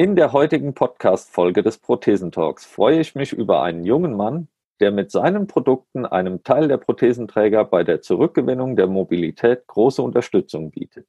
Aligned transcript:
In 0.00 0.16
der 0.16 0.32
heutigen 0.32 0.72
Podcast-Folge 0.72 1.62
des 1.62 1.76
Prothesentalks 1.76 2.64
freue 2.64 3.00
ich 3.00 3.14
mich 3.14 3.34
über 3.34 3.62
einen 3.62 3.84
jungen 3.84 4.16
Mann, 4.16 4.48
der 4.80 4.92
mit 4.92 5.10
seinen 5.10 5.46
Produkten 5.46 6.06
einem 6.06 6.42
Teil 6.42 6.68
der 6.68 6.78
Prothesenträger 6.78 7.66
bei 7.66 7.84
der 7.84 8.00
Zurückgewinnung 8.00 8.76
der 8.76 8.86
Mobilität 8.86 9.66
große 9.66 10.00
Unterstützung 10.00 10.70
bietet. 10.70 11.06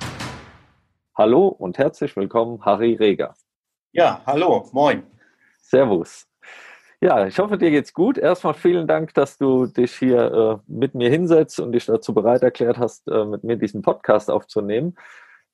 Hallo 1.17 1.47
und 1.47 1.77
herzlich 1.77 2.17
willkommen, 2.17 2.59
Harry 2.65 2.95
Reger. 2.95 3.33
Ja, 3.93 4.21
hallo, 4.25 4.67
moin. 4.73 5.03
Servus. 5.61 6.27
Ja, 6.99 7.27
ich 7.27 7.39
hoffe, 7.39 7.57
dir 7.57 7.71
geht's 7.71 7.93
gut. 7.93 8.17
Erstmal 8.17 8.55
vielen 8.55 8.87
Dank, 8.87 9.13
dass 9.13 9.37
du 9.37 9.67
dich 9.67 9.93
hier 9.93 10.19
äh, 10.19 10.57
mit 10.67 10.95
mir 10.95 11.09
hinsetzt 11.09 11.61
und 11.61 11.71
dich 11.71 11.85
dazu 11.85 12.13
bereit 12.13 12.43
erklärt 12.43 12.77
hast, 12.77 13.07
äh, 13.07 13.23
mit 13.23 13.45
mir 13.45 13.55
diesen 13.55 13.81
Podcast 13.81 14.29
aufzunehmen 14.29 14.97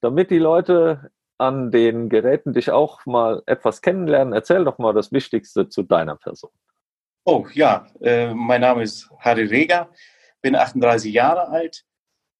damit 0.05 0.29
die 0.29 0.37
Leute 0.37 1.09
an 1.39 1.71
den 1.71 2.09
Geräten 2.09 2.53
dich 2.53 2.69
auch 2.69 3.07
mal 3.07 3.41
etwas 3.47 3.81
kennenlernen, 3.81 4.33
erzähl 4.33 4.63
doch 4.63 4.77
mal 4.77 4.93
das 4.93 5.11
Wichtigste 5.11 5.67
zu 5.67 5.81
deiner 5.81 6.15
Person. 6.15 6.51
Oh 7.25 7.47
ja, 7.53 7.87
äh, 8.01 8.31
mein 8.35 8.61
Name 8.61 8.83
ist 8.83 9.09
Harry 9.17 9.45
Reger, 9.45 9.89
bin 10.43 10.55
38 10.55 11.11
Jahre 11.11 11.47
alt, 11.47 11.85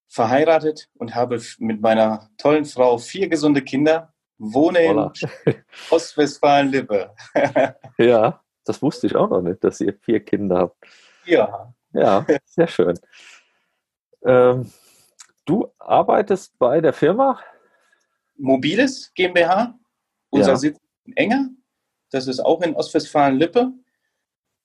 verheiratet 0.07 0.89
und 0.93 1.15
habe 1.15 1.41
mit 1.57 1.81
meiner 1.81 2.29
tollen 2.37 2.65
Frau 2.65 2.99
vier 2.99 3.29
gesunde 3.29 3.63
Kinder, 3.63 4.13
wohne 4.37 4.87
Hola. 4.87 5.11
in 5.45 5.55
Ostwestfalen-Lippe. 5.89 7.15
ja, 7.97 8.43
das 8.63 8.79
wusste 8.79 9.07
ich 9.07 9.15
auch 9.15 9.31
noch 9.31 9.41
nicht, 9.41 9.63
dass 9.63 9.81
ihr 9.81 9.95
vier 10.01 10.23
Kinder 10.23 10.59
habt. 10.59 10.77
Ja. 11.25 11.73
Ja, 11.93 12.27
sehr 12.45 12.67
schön. 12.67 12.99
Ähm, 14.23 14.71
du 15.45 15.73
arbeitest 15.79 16.59
bei 16.59 16.79
der 16.79 16.93
Firma? 16.93 17.39
Mobiles 18.37 19.11
GmbH. 19.15 19.77
Unser 20.29 20.51
ja. 20.51 20.57
Sitz 20.57 20.79
in 21.05 21.15
Enger. 21.17 21.49
Das 22.11 22.27
ist 22.27 22.39
auch 22.39 22.61
in 22.61 22.75
Ostwestfalen-Lippe. 22.75 23.71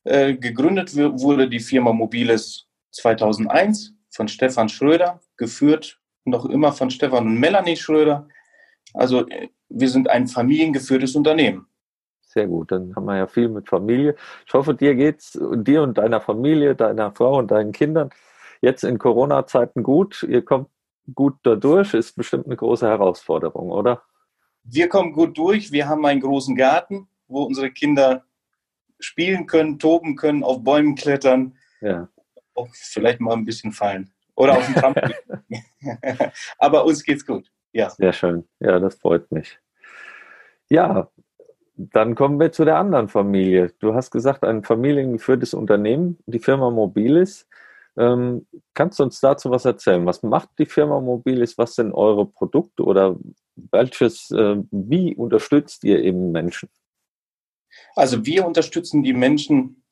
Äh, 0.04 0.34
gegründet 0.34 0.96
wurde 0.96 1.48
die 1.48 1.60
Firma 1.60 1.92
Mobiles 1.92 2.66
2001 2.92 3.94
von 4.10 4.28
Stefan 4.28 4.68
Schröder, 4.68 5.20
geführt 5.36 6.00
noch 6.24 6.46
immer 6.46 6.72
von 6.72 6.91
Stefan 6.91 7.26
und 7.26 7.38
Melanie 7.38 7.76
Schröder. 7.76 8.28
Also 8.94 9.26
äh, 9.28 9.48
wir 9.68 9.88
sind 9.88 10.08
ein 10.08 10.26
familiengeführtes 10.26 11.14
Unternehmen. 11.14 11.66
Sehr 12.22 12.46
gut, 12.46 12.70
dann 12.70 12.94
haben 12.94 13.06
wir 13.06 13.16
ja 13.16 13.26
viel 13.26 13.48
mit 13.48 13.68
Familie. 13.68 14.14
Ich 14.46 14.54
hoffe, 14.54 14.74
dir 14.74 14.94
geht's 14.94 15.38
dir 15.56 15.82
und 15.82 15.98
deiner 15.98 16.20
Familie, 16.20 16.76
deiner 16.76 17.10
Frau 17.10 17.38
und 17.38 17.50
deinen 17.50 17.72
Kindern 17.72 18.10
jetzt 18.60 18.84
in 18.84 18.98
Corona-Zeiten 18.98 19.82
gut. 19.82 20.22
Ihr 20.28 20.44
kommt 20.44 20.68
gut 21.15 21.37
dadurch, 21.43 21.95
ist 21.95 22.17
bestimmt 22.17 22.47
eine 22.47 22.56
große 22.56 22.87
Herausforderung, 22.87 23.70
oder? 23.70 24.03
Wir 24.62 24.89
kommen 24.89 25.12
gut 25.12 25.37
durch. 25.39 25.73
Wir 25.73 25.89
haben 25.89 26.05
einen 26.05 26.20
großen 26.20 26.55
Garten, 26.55 27.09
wo 27.29 27.43
unsere 27.43 27.70
Kinder 27.70 28.25
spielen 28.98 29.47
können, 29.47 29.78
toben 29.78 30.17
können, 30.17 30.45
auf 30.45 30.62
Bäumen 30.62 30.95
klettern. 30.95 31.56
Ja. 31.81 32.09
Auch 32.55 32.69
vielleicht 32.73 33.21
mal 33.21 33.34
ein 33.34 33.45
bisschen 33.45 33.73
fallen. 33.73 34.12
Oder 34.34 34.56
auf 34.56 34.66
dem 34.66 34.75
Trampolin. 34.75 35.15
Aber 36.59 36.84
uns 36.84 37.03
geht's 37.03 37.25
gut. 37.25 37.50
Ja. 37.72 37.91
Sehr 37.91 38.12
schön. 38.12 38.49
Ja, 38.59 38.78
das 38.78 38.97
freut 38.97 39.31
mich. 39.31 39.59
Ja, 40.69 41.10
dann 41.77 42.15
kommen 42.15 42.39
wir 42.39 42.53
zu 42.53 42.65
der 42.65 42.77
anderen 42.77 43.09
Familie. 43.09 43.72
Du 43.78 43.94
hast 43.94 44.10
gesagt, 44.10 44.44
ein 44.44 44.65
familiengeführtes 44.65 45.55
Unternehmen, 45.55 46.19
die 46.27 46.39
Firma 46.39 46.71
Mobilis. 46.71 47.49
Ähm, 48.00 48.47
kannst 48.72 48.99
du 48.99 49.03
uns 49.03 49.21
dazu 49.21 49.50
was 49.50 49.66
erzählen? 49.66 50.06
Was 50.06 50.22
macht 50.22 50.49
die 50.59 50.65
Firma 50.65 51.00
Mobilis? 51.00 51.59
Was 51.59 51.75
sind 51.75 51.93
eure 51.93 52.25
Produkte 52.25 52.83
oder 52.83 53.16
welches, 53.56 54.31
äh, 54.31 54.56
wie 54.71 55.15
unterstützt 55.15 55.84
ihr 55.84 56.03
eben 56.03 56.33
Menschen? 56.33 56.71
Also 57.94 58.25
wir 58.25 58.47
unterstützen 58.47 59.03
die 59.03 59.12
Menschen 59.12 59.84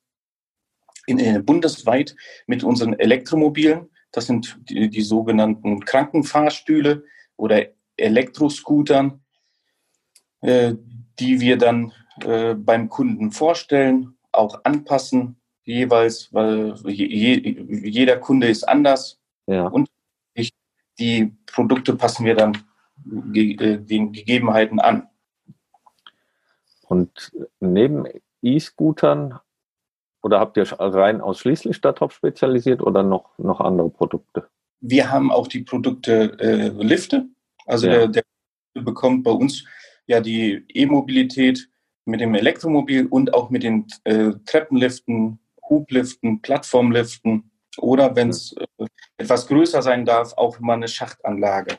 in, 1.06 1.18
in, 1.18 1.44
bundesweit 1.44 2.16
mit 2.46 2.64
unseren 2.64 2.98
Elektromobilen. 2.98 3.90
Das 4.10 4.26
sind 4.26 4.58
die, 4.70 4.88
die 4.88 5.02
sogenannten 5.02 5.84
Krankenfahrstühle 5.84 7.04
oder 7.36 7.66
Elektroscootern, 7.98 9.20
äh, 10.40 10.74
die 11.18 11.40
wir 11.40 11.58
dann 11.58 11.92
äh, 12.22 12.54
beim 12.54 12.88
Kunden 12.88 13.32
vorstellen, 13.32 14.16
auch 14.32 14.64
anpassen 14.64 15.37
jeweils, 15.68 16.32
weil 16.32 16.74
je, 16.86 17.56
jeder 17.88 18.16
Kunde 18.16 18.48
ist 18.48 18.64
anders. 18.64 19.20
Ja. 19.46 19.66
Und 19.68 19.88
die 20.98 21.32
Produkte 21.46 21.94
passen 21.94 22.24
wir 22.24 22.34
dann 22.34 22.58
äh, 23.34 23.78
den 23.78 24.12
Gegebenheiten 24.12 24.80
an. 24.80 25.08
Und 26.88 27.32
neben 27.60 28.06
E-Scootern 28.42 29.38
oder 30.22 30.40
habt 30.40 30.56
ihr 30.56 30.64
rein 30.72 31.20
ausschließlich 31.20 31.80
darauf 31.80 32.12
spezialisiert 32.12 32.82
oder 32.82 33.02
noch, 33.02 33.38
noch 33.38 33.60
andere 33.60 33.90
Produkte? 33.90 34.48
Wir 34.80 35.10
haben 35.10 35.30
auch 35.30 35.46
die 35.46 35.62
Produkte 35.62 36.36
äh, 36.40 36.68
Lifte. 36.82 37.26
Also 37.66 37.86
ja. 37.86 38.06
der, 38.06 38.22
der 38.74 38.82
bekommt 38.82 39.24
bei 39.24 39.30
uns 39.30 39.64
ja 40.06 40.20
die 40.20 40.64
E-Mobilität 40.68 41.68
mit 42.04 42.20
dem 42.20 42.34
Elektromobil 42.34 43.06
und 43.06 43.34
auch 43.34 43.50
mit 43.50 43.62
den 43.62 43.86
äh, 44.04 44.32
Treppenliften, 44.46 45.38
Hubliften, 45.68 46.40
Plattformliften 46.42 47.50
oder 47.78 48.14
wenn 48.16 48.30
es 48.30 48.54
äh, 48.78 48.86
etwas 49.16 49.46
größer 49.46 49.82
sein 49.82 50.04
darf, 50.04 50.32
auch 50.36 50.58
mal 50.60 50.74
eine 50.74 50.88
Schachtanlage. 50.88 51.78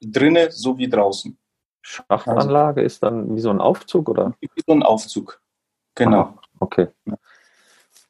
Drinne 0.00 0.50
sowie 0.50 0.88
draußen. 0.88 1.38
Schachtanlage 1.80 2.80
also, 2.80 2.86
ist 2.86 3.02
dann 3.02 3.34
wie 3.34 3.40
so 3.40 3.50
ein 3.50 3.60
Aufzug, 3.60 4.08
oder? 4.08 4.34
Wie 4.40 4.48
so 4.66 4.72
ein 4.72 4.82
Aufzug. 4.82 5.40
Genau. 5.94 6.20
Ah, 6.20 6.38
okay. 6.60 6.88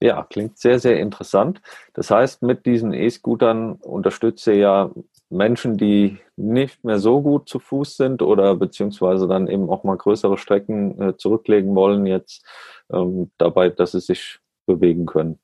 Ja, 0.01 0.27
klingt 0.29 0.59
sehr, 0.59 0.79
sehr 0.81 0.99
interessant. 0.99 1.63
Das 1.95 2.11
heißt, 2.11 2.43
mit 2.43 2.67
diesen 2.67 2.93
E-Scootern 2.93 3.75
unterstütze 3.75 4.53
ja 4.53 4.91
Menschen, 5.31 5.77
die 5.77 6.19
nicht 6.37 6.85
mehr 6.85 6.99
so 6.99 7.23
gut 7.23 7.49
zu 7.49 7.59
Fuß 7.59 7.97
sind 7.97 8.21
oder 8.21 8.57
beziehungsweise 8.57 9.29
dann 9.29 9.47
eben 9.47 9.71
auch 9.71 9.85
mal 9.85 9.97
größere 9.97 10.39
Strecken 10.39 11.01
äh, 11.01 11.17
zurücklegen 11.17 11.75
wollen 11.75 12.05
jetzt 12.07 12.45
ähm, 12.93 13.31
dabei, 13.39 13.71
dass 13.71 13.93
sie 13.93 14.01
sich 14.01 14.41
bewegen 14.67 15.07
können. 15.07 15.39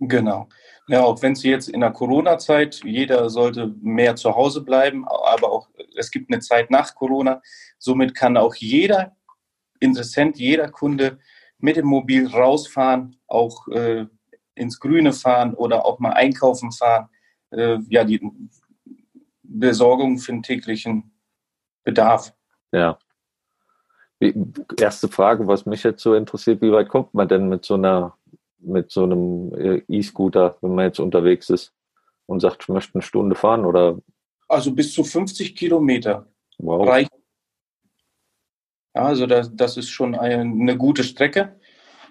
Genau. 0.00 0.48
Ja, 0.88 1.04
auch 1.04 1.22
wenn 1.22 1.34
Sie 1.34 1.50
jetzt 1.50 1.68
in 1.68 1.80
der 1.80 1.92
Corona-Zeit, 1.92 2.82
jeder 2.84 3.30
sollte 3.30 3.74
mehr 3.80 4.16
zu 4.16 4.34
Hause 4.34 4.62
bleiben, 4.62 5.06
aber 5.06 5.50
auch 5.50 5.68
es 5.96 6.10
gibt 6.10 6.30
eine 6.30 6.40
Zeit 6.40 6.70
nach 6.70 6.94
Corona. 6.94 7.40
Somit 7.78 8.14
kann 8.14 8.36
auch 8.36 8.54
jeder 8.54 9.16
Interessent, 9.80 10.38
jeder 10.38 10.68
Kunde 10.68 11.18
mit 11.58 11.76
dem 11.76 11.86
Mobil 11.86 12.26
rausfahren, 12.26 13.16
auch 13.26 13.68
äh, 13.68 14.06
ins 14.54 14.78
Grüne 14.80 15.12
fahren 15.12 15.54
oder 15.54 15.84
auch 15.84 15.98
mal 15.98 16.12
einkaufen 16.12 16.72
fahren. 16.72 17.08
Äh, 17.50 17.78
ja, 17.88 18.04
die 18.04 18.20
Besorgung 19.42 20.18
für 20.18 20.32
den 20.32 20.42
täglichen 20.42 21.12
Bedarf. 21.84 22.34
Ja. 22.72 22.98
Wie, 24.18 24.34
erste 24.78 25.08
Frage, 25.08 25.46
was 25.46 25.66
mich 25.66 25.82
jetzt 25.82 26.02
so 26.02 26.14
interessiert, 26.14 26.62
wie 26.62 26.72
weit 26.72 26.88
kommt 26.88 27.14
man 27.14 27.28
denn 27.28 27.48
mit 27.48 27.64
so 27.64 27.74
einer 27.74 28.16
mit 28.64 28.90
so 28.90 29.04
einem 29.04 29.54
äh, 29.54 29.82
E-Scooter, 29.88 30.56
wenn 30.60 30.74
man 30.74 30.86
jetzt 30.86 31.00
unterwegs 31.00 31.50
ist 31.50 31.72
und 32.26 32.40
sagt, 32.40 32.62
ich 32.62 32.68
möchte 32.68 32.94
eine 32.94 33.02
Stunde 33.02 33.36
fahren 33.36 33.64
oder? 33.64 33.98
Also 34.48 34.72
bis 34.72 34.92
zu 34.92 35.04
50 35.04 35.54
Kilometer 35.56 36.26
wow. 36.58 36.86
reicht. 36.86 37.10
Ja, 38.94 39.06
also 39.06 39.26
das, 39.26 39.50
das 39.54 39.76
ist 39.76 39.90
schon 39.90 40.14
eine, 40.14 40.40
eine 40.40 40.76
gute 40.76 41.02
Strecke, 41.02 41.56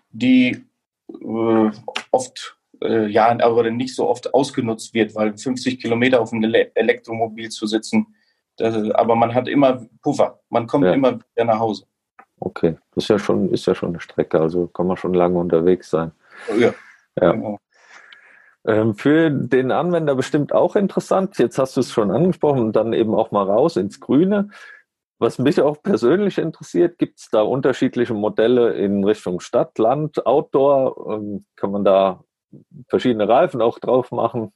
die 0.10 0.66
äh, 1.10 1.72
oft, 2.12 2.58
äh, 2.82 3.08
ja, 3.08 3.30
aber 3.40 3.70
nicht 3.72 3.96
so 3.96 4.10
oft 4.10 4.34
ausgenutzt 4.34 4.94
wird, 4.94 5.16
weil 5.16 5.38
50 5.38 5.80
Kilometer 5.80 6.22
auf 6.22 6.34
einem 6.34 6.54
Elektromobil 6.54 7.50
zu 7.50 7.68
sitzen, 7.68 8.16
das, 8.58 8.76
aber 8.92 9.16
man 9.16 9.34
hat 9.34 9.48
immer 9.48 9.88
Puffer, 10.02 10.40
man 10.50 10.68
kommt 10.68 10.86
ja. 10.86 10.94
immer 10.94 11.14
wieder 11.14 11.46
nach 11.46 11.60
Hause. 11.60 11.86
Okay, 12.40 12.76
das 12.94 13.06
ist 13.06 13.08
ja 13.08 13.20
schon, 13.20 13.52
ist 13.52 13.66
ja 13.66 13.74
schon 13.74 13.90
eine 13.90 14.00
Strecke, 14.00 14.40
also 14.40 14.68
kann 14.68 14.88
man 14.88 14.98
schon 14.98 15.14
lange 15.14 15.40
unterwegs 15.40 15.90
sein. 15.90 16.12
Ja. 16.50 16.74
ja. 17.22 17.32
Genau. 17.32 17.60
Ähm, 18.66 18.96
für 18.96 19.30
den 19.30 19.72
Anwender 19.72 20.16
bestimmt 20.16 20.54
auch 20.54 20.76
interessant. 20.76 21.38
Jetzt 21.38 21.58
hast 21.58 21.76
du 21.76 21.82
es 21.82 21.92
schon 21.92 22.12
angesprochen 22.12 22.62
und 22.62 22.76
dann 22.76 22.94
eben 22.94 23.14
auch 23.14 23.32
mal 23.32 23.44
raus 23.44 23.76
ins 23.76 24.00
Grüne. 24.00 24.50
Was 25.20 25.38
mich 25.38 25.62
auch 25.62 25.82
persönlich 25.82 26.38
interessiert, 26.38 26.98
gibt 26.98 27.20
es 27.20 27.30
da 27.30 27.42
unterschiedliche 27.42 28.14
Modelle 28.14 28.74
in 28.74 29.04
Richtung 29.04 29.40
Stadt, 29.40 29.78
Land, 29.78 30.26
Outdoor? 30.26 31.14
Ähm, 31.14 31.46
kann 31.56 31.72
man 31.72 31.84
da 31.84 32.24
verschiedene 32.88 33.28
Reifen 33.28 33.62
auch 33.62 33.80
drauf 33.80 34.12
machen? 34.12 34.54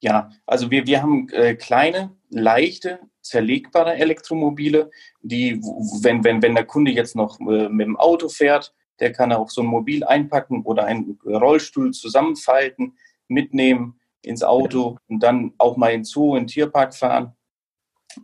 Ja, 0.00 0.30
also 0.46 0.70
wir, 0.70 0.86
wir 0.86 1.00
haben 1.00 1.28
äh, 1.30 1.54
kleine, 1.54 2.10
leichte, 2.28 2.98
zerlegbare 3.20 3.94
Elektromobile, 3.94 4.90
die, 5.20 5.60
wenn, 6.02 6.24
wenn, 6.24 6.42
wenn 6.42 6.54
der 6.54 6.64
Kunde 6.64 6.90
jetzt 6.90 7.14
noch 7.14 7.38
äh, 7.40 7.68
mit 7.68 7.86
dem 7.86 7.96
Auto 7.96 8.28
fährt, 8.28 8.74
der 9.00 9.12
kann 9.12 9.32
auch 9.32 9.50
so 9.50 9.62
ein 9.62 9.66
Mobil 9.66 10.04
einpacken 10.04 10.62
oder 10.62 10.84
einen 10.84 11.18
Rollstuhl 11.24 11.92
zusammenfalten, 11.92 12.96
mitnehmen 13.28 14.00
ins 14.22 14.42
Auto 14.42 14.98
und 15.08 15.22
dann 15.22 15.52
auch 15.58 15.76
mal 15.76 15.92
in 15.92 16.04
Zoo, 16.04 16.36
in 16.36 16.44
den 16.44 16.48
Tierpark 16.48 16.94
fahren 16.94 17.34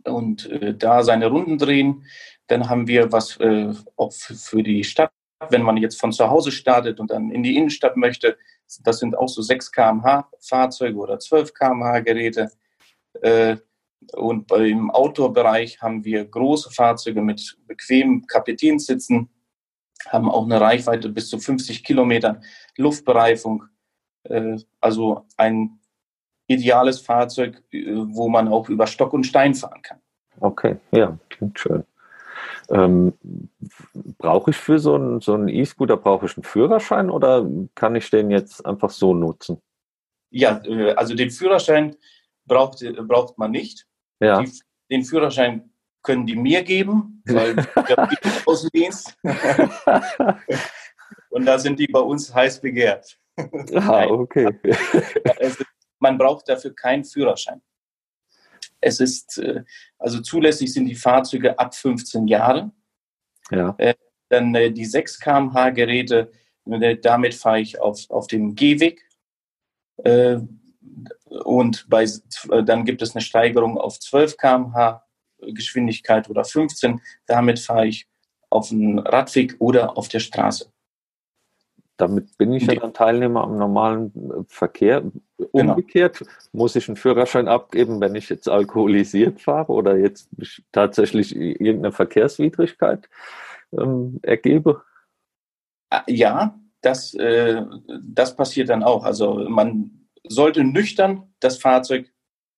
und 0.05 0.49
äh, 0.49 0.75
da 0.75 1.03
seine 1.03 1.27
Runden 1.27 1.57
drehen. 1.57 2.05
Dann 2.47 2.69
haben 2.69 2.87
wir 2.87 3.11
was 3.11 3.37
äh, 3.37 3.73
auch 3.95 4.13
für 4.13 4.63
die 4.63 4.83
Stadt, 4.83 5.11
wenn 5.49 5.61
man 5.61 5.77
jetzt 5.77 5.99
von 5.99 6.11
zu 6.11 6.29
Hause 6.29 6.51
startet 6.51 6.99
und 6.99 7.11
dann 7.11 7.31
in 7.31 7.43
die 7.43 7.55
Innenstadt 7.55 7.97
möchte. 7.97 8.37
Das 8.83 8.99
sind 8.99 9.17
auch 9.17 9.29
so 9.29 9.41
6 9.41 9.71
km/h 9.71 10.29
Fahrzeuge 10.39 10.97
oder 10.97 11.19
12 11.19 11.53
km/h 11.53 11.99
Geräte. 12.01 12.51
Äh, 13.21 13.57
und 14.13 14.47
beim 14.47 14.91
Outdoor-Bereich 14.91 15.81
haben 15.81 16.05
wir 16.05 16.23
große 16.25 16.71
Fahrzeuge 16.71 17.21
mit 17.21 17.57
bequemen 17.67 18.25
Kapitänssitzen, 18.27 19.29
haben 20.11 20.29
auch 20.29 20.45
eine 20.45 20.59
Reichweite 20.59 21.09
bis 21.09 21.29
zu 21.29 21.39
50 21.39 21.83
Kilometern 21.83 22.43
Luftbereifung. 22.77 23.63
Äh, 24.23 24.57
also 24.81 25.25
ein 25.37 25.79
ideales 26.47 26.99
Fahrzeug, 26.99 27.63
äh, 27.71 27.85
wo 27.93 28.27
man 28.27 28.47
auch 28.47 28.69
über 28.69 28.87
Stock 28.87 29.13
und 29.13 29.25
Stein 29.25 29.55
fahren 29.55 29.81
kann. 29.81 29.99
Okay, 30.39 30.77
ja, 30.91 31.17
klingt 31.29 31.59
schön. 31.59 31.83
Ähm, 32.69 33.13
brauche 34.17 34.51
ich 34.51 34.57
für 34.57 34.79
so 34.79 34.95
einen 34.95 35.21
so 35.21 35.35
E-Scooter 35.37 35.97
brauche 35.97 36.27
ich 36.27 36.37
einen 36.37 36.43
Führerschein 36.43 37.09
oder 37.09 37.47
kann 37.75 37.95
ich 37.95 38.09
den 38.09 38.29
jetzt 38.29 38.65
einfach 38.65 38.91
so 38.91 39.13
nutzen? 39.13 39.61
Ja, 40.29 40.61
äh, 40.65 40.93
also 40.93 41.15
den 41.15 41.31
Führerschein 41.31 41.95
braucht, 42.45 42.81
äh, 42.81 42.91
braucht 42.91 43.37
man 43.37 43.51
nicht. 43.51 43.87
Ja. 44.19 44.41
Die, 44.41 44.51
den 44.91 45.03
Führerschein 45.03 45.68
können 46.01 46.25
die 46.25 46.35
mir 46.35 46.63
geben, 46.63 47.21
weil 47.25 47.57
ich 48.11 48.47
Außendienst. 48.47 49.17
Und 51.29 51.45
da 51.45 51.59
sind 51.59 51.79
die 51.79 51.87
bei 51.87 51.99
uns 51.99 52.33
heiß 52.33 52.61
begehrt. 52.61 53.17
Ah, 53.73 54.05
okay. 54.05 54.49
Also, 55.39 55.63
man 55.99 56.17
braucht 56.17 56.49
dafür 56.49 56.73
keinen 56.75 57.05
Führerschein. 57.05 57.61
Es 58.81 58.99
ist, 58.99 59.37
äh, 59.37 59.63
also 59.97 60.21
zulässig 60.21 60.73
sind 60.73 60.85
die 60.85 60.95
Fahrzeuge 60.95 61.57
ab 61.59 61.75
15 61.75 62.27
Jahre. 62.27 62.71
Ja. 63.51 63.75
Äh, 63.77 63.95
dann 64.29 64.55
äh, 64.55 64.71
die 64.71 64.85
6 64.85 65.19
kmh 65.19 65.71
Geräte, 65.71 66.31
damit 67.01 67.33
fahre 67.33 67.61
ich 67.61 67.79
auf, 67.79 68.09
auf 68.09 68.27
dem 68.27 68.53
Gehweg. 68.53 69.03
Und 71.25 71.89
bei, 71.89 72.05
dann 72.63 72.85
gibt 72.85 73.01
es 73.01 73.15
eine 73.15 73.21
Steigerung 73.21 73.77
auf 73.77 73.99
12 73.99 74.37
kmh 74.37 75.01
Geschwindigkeit 75.41 76.29
oder 76.29 76.43
15. 76.43 77.01
Damit 77.25 77.59
fahre 77.59 77.87
ich 77.87 78.07
auf 78.49 78.69
dem 78.69 78.99
Radweg 78.99 79.55
oder 79.59 79.97
auf 79.97 80.07
der 80.07 80.19
Straße. 80.19 80.71
Damit 81.97 82.37
bin 82.37 82.53
ich 82.53 82.65
ja 82.65 82.75
dann 82.75 82.93
Teilnehmer 82.93 83.43
am 83.43 83.57
normalen 83.57 84.13
äh, 84.15 84.43
Verkehr. 84.47 85.01
Genau. 85.37 85.73
Umgekehrt 85.73 86.19
genau. 86.19 86.31
muss 86.53 86.75
ich 86.77 86.87
einen 86.87 86.95
Führerschein 86.95 87.49
abgeben, 87.49 87.99
wenn 87.99 88.15
ich 88.15 88.29
jetzt 88.29 88.47
alkoholisiert 88.47 89.41
fahre 89.41 89.73
oder 89.73 89.97
jetzt 89.97 90.29
tatsächlich 90.71 91.35
irgendeine 91.35 91.91
Verkehrswidrigkeit 91.91 93.09
ähm, 93.73 94.19
ergebe? 94.21 94.81
Ah, 95.89 96.03
ja, 96.07 96.57
das, 96.81 97.13
äh, 97.15 97.63
das 98.01 98.35
passiert 98.35 98.69
dann 98.69 98.83
auch. 98.83 99.03
Also 99.03 99.49
man 99.49 100.07
sollte 100.23 100.63
nüchtern 100.63 101.33
das 101.41 101.57
Fahrzeug 101.57 102.13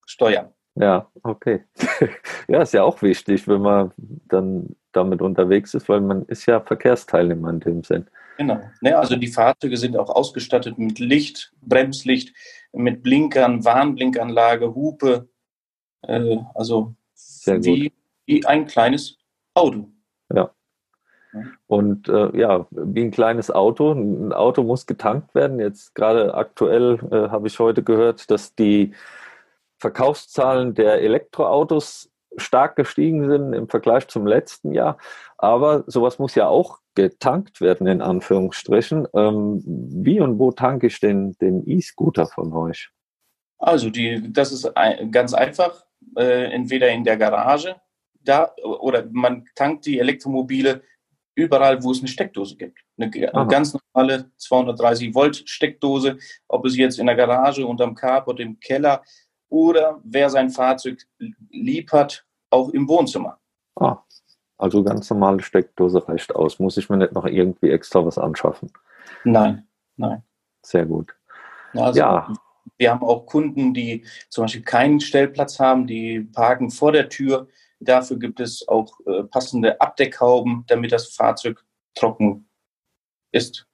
steuern. 0.05 0.53
Ja, 0.75 1.07
okay. 1.23 1.63
ja, 2.47 2.61
ist 2.61 2.73
ja 2.73 2.83
auch 2.83 3.01
wichtig, 3.01 3.47
wenn 3.47 3.61
man 3.61 3.91
dann 4.27 4.75
damit 4.91 5.21
unterwegs 5.21 5.73
ist, 5.73 5.89
weil 5.89 6.01
man 6.01 6.23
ist 6.25 6.45
ja 6.45 6.61
Verkehrsteilnehmer 6.61 7.49
in 7.49 7.59
dem 7.59 7.83
Sinn. 7.83 8.07
Genau. 8.37 8.59
Ne, 8.81 8.97
also 8.97 9.15
die 9.15 9.27
Fahrzeuge 9.27 9.77
sind 9.77 9.97
auch 9.97 10.09
ausgestattet 10.09 10.77
mit 10.77 10.99
Licht, 10.99 11.53
Bremslicht, 11.61 12.33
mit 12.73 13.03
Blinkern, 13.03 13.63
Warnblinkanlage, 13.65 14.73
Hupe. 14.73 15.29
Äh, 16.01 16.37
also 16.55 16.95
wie, 17.45 17.93
wie, 18.25 18.45
ein 18.45 18.65
kleines 18.65 19.17
Auto. 19.53 19.89
Ja. 20.33 20.51
Und 21.67 22.09
äh, 22.09 22.37
ja, 22.37 22.65
wie 22.71 23.03
ein 23.03 23.11
kleines 23.11 23.51
Auto. 23.51 23.91
Ein 23.91 24.33
Auto 24.33 24.63
muss 24.63 24.85
getankt 24.85 25.35
werden. 25.35 25.59
Jetzt 25.59 25.95
gerade 25.95 26.33
aktuell 26.33 26.99
äh, 27.11 27.29
habe 27.29 27.47
ich 27.47 27.59
heute 27.59 27.83
gehört, 27.83 28.31
dass 28.31 28.55
die 28.55 28.93
Verkaufszahlen 29.81 30.73
der 30.73 31.01
Elektroautos 31.01 32.09
stark 32.37 32.75
gestiegen 32.77 33.29
sind 33.29 33.53
im 33.53 33.67
Vergleich 33.67 34.07
zum 34.07 34.25
letzten 34.25 34.71
Jahr. 34.71 34.97
Aber 35.37 35.83
sowas 35.87 36.19
muss 36.19 36.35
ja 36.35 36.47
auch 36.47 36.79
getankt 36.95 37.59
werden, 37.59 37.87
in 37.87 38.01
Anführungsstrichen. 38.01 39.07
Ähm, 39.13 39.61
wie 39.65 40.21
und 40.21 40.39
wo 40.39 40.51
tanke 40.51 40.87
ich 40.87 40.99
den, 40.99 41.33
den 41.39 41.67
E-Scooter 41.67 42.27
von 42.27 42.53
euch? 42.53 42.89
Also, 43.57 43.89
die, 43.89 44.31
das 44.31 44.51
ist 44.51 44.65
ein, 44.77 45.11
ganz 45.11 45.33
einfach. 45.33 45.85
Äh, 46.15 46.51
entweder 46.51 46.89
in 46.89 47.03
der 47.03 47.17
Garage 47.17 47.75
da 48.23 48.53
oder 48.63 49.07
man 49.11 49.45
tankt 49.55 49.85
die 49.85 49.99
Elektromobile 49.99 50.81
überall, 51.35 51.83
wo 51.83 51.91
es 51.91 51.99
eine 51.99 52.07
Steckdose 52.07 52.55
gibt. 52.55 52.79
Eine, 52.97 53.11
eine 53.33 53.47
ganz 53.47 53.75
normale 53.93 54.31
230 54.37 55.13
Volt 55.15 55.43
Steckdose, 55.45 56.17
ob 56.47 56.65
es 56.65 56.77
jetzt 56.77 56.99
in 56.99 57.07
der 57.07 57.15
Garage, 57.15 57.65
unterm 57.65 57.95
Carport, 57.95 58.39
im 58.39 58.59
Keller 58.59 59.03
oder 59.51 59.99
wer 60.03 60.29
sein 60.29 60.49
Fahrzeug 60.49 61.03
lieb 61.49 61.91
hat, 61.91 62.25
auch 62.49 62.69
im 62.69 62.87
Wohnzimmer. 62.87 63.39
Ah, 63.75 63.97
also 64.57 64.83
ganz 64.83 65.09
normale 65.09 65.41
Steckdose 65.43 66.07
reicht 66.07 66.33
aus. 66.33 66.57
Muss 66.59 66.77
ich 66.77 66.89
mir 66.89 66.97
nicht 66.97 67.11
noch 67.11 67.25
irgendwie 67.25 67.69
extra 67.69 68.03
was 68.05 68.17
anschaffen? 68.17 68.71
Nein, 69.23 69.67
nein. 69.97 70.23
Sehr 70.63 70.85
gut. 70.85 71.13
Also, 71.73 71.99
ja. 71.99 72.33
Wir 72.77 72.91
haben 72.91 73.03
auch 73.03 73.25
Kunden, 73.25 73.73
die 73.73 74.05
zum 74.29 74.45
Beispiel 74.45 74.63
keinen 74.63 74.99
Stellplatz 74.99 75.59
haben, 75.59 75.85
die 75.85 76.21
parken 76.21 76.71
vor 76.71 76.91
der 76.91 77.09
Tür. 77.09 77.47
Dafür 77.79 78.17
gibt 78.17 78.39
es 78.39 78.67
auch 78.67 78.99
äh, 79.05 79.23
passende 79.23 79.79
Abdeckhauben, 79.81 80.63
damit 80.67 80.91
das 80.91 81.13
Fahrzeug 81.13 81.63
trocken 81.95 82.47
ist. 83.31 83.67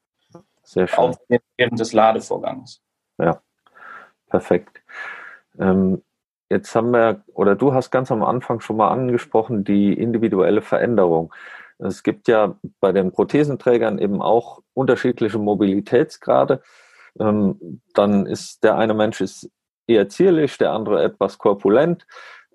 Sehr 0.64 0.88
schön. 0.88 1.00
Auch 1.00 1.18
während 1.58 1.80
des 1.80 1.94
Ladevorgangs. 1.94 2.82
Ja, 3.18 3.42
perfekt. 4.28 4.82
Ähm, 5.60 6.02
jetzt 6.50 6.76
haben 6.76 6.92
wir, 6.92 7.24
oder 7.34 7.56
du 7.56 7.74
hast 7.74 7.92
ganz 7.92 8.12
am 8.12 8.24
Anfang 8.24 8.60
schon 8.60 8.78
mal 8.78 8.90
angesprochen, 8.90 9.64
die 9.64 9.94
individuelle 9.94 10.62
Veränderung. 10.62 11.34
Es 11.80 12.04
gibt 12.04 12.28
ja 12.28 12.58
bei 12.80 12.92
den 12.92 13.12
Prothesenträgern 13.12 14.00
eben 14.00 14.22
auch 14.22 14.62
unterschiedliche 14.74 15.38
Mobilitätsgrade. 15.38 16.62
Ähm, 17.20 17.82
dann 17.94 18.26
ist 18.26 18.64
der 18.64 18.78
eine 18.78 18.94
Mensch 18.94 19.22
ist 19.22 19.50
eher 19.88 20.10
zierlich, 20.10 20.58
der 20.58 20.72
andere 20.72 21.04
etwas 21.04 21.38
korpulent. 21.38 22.06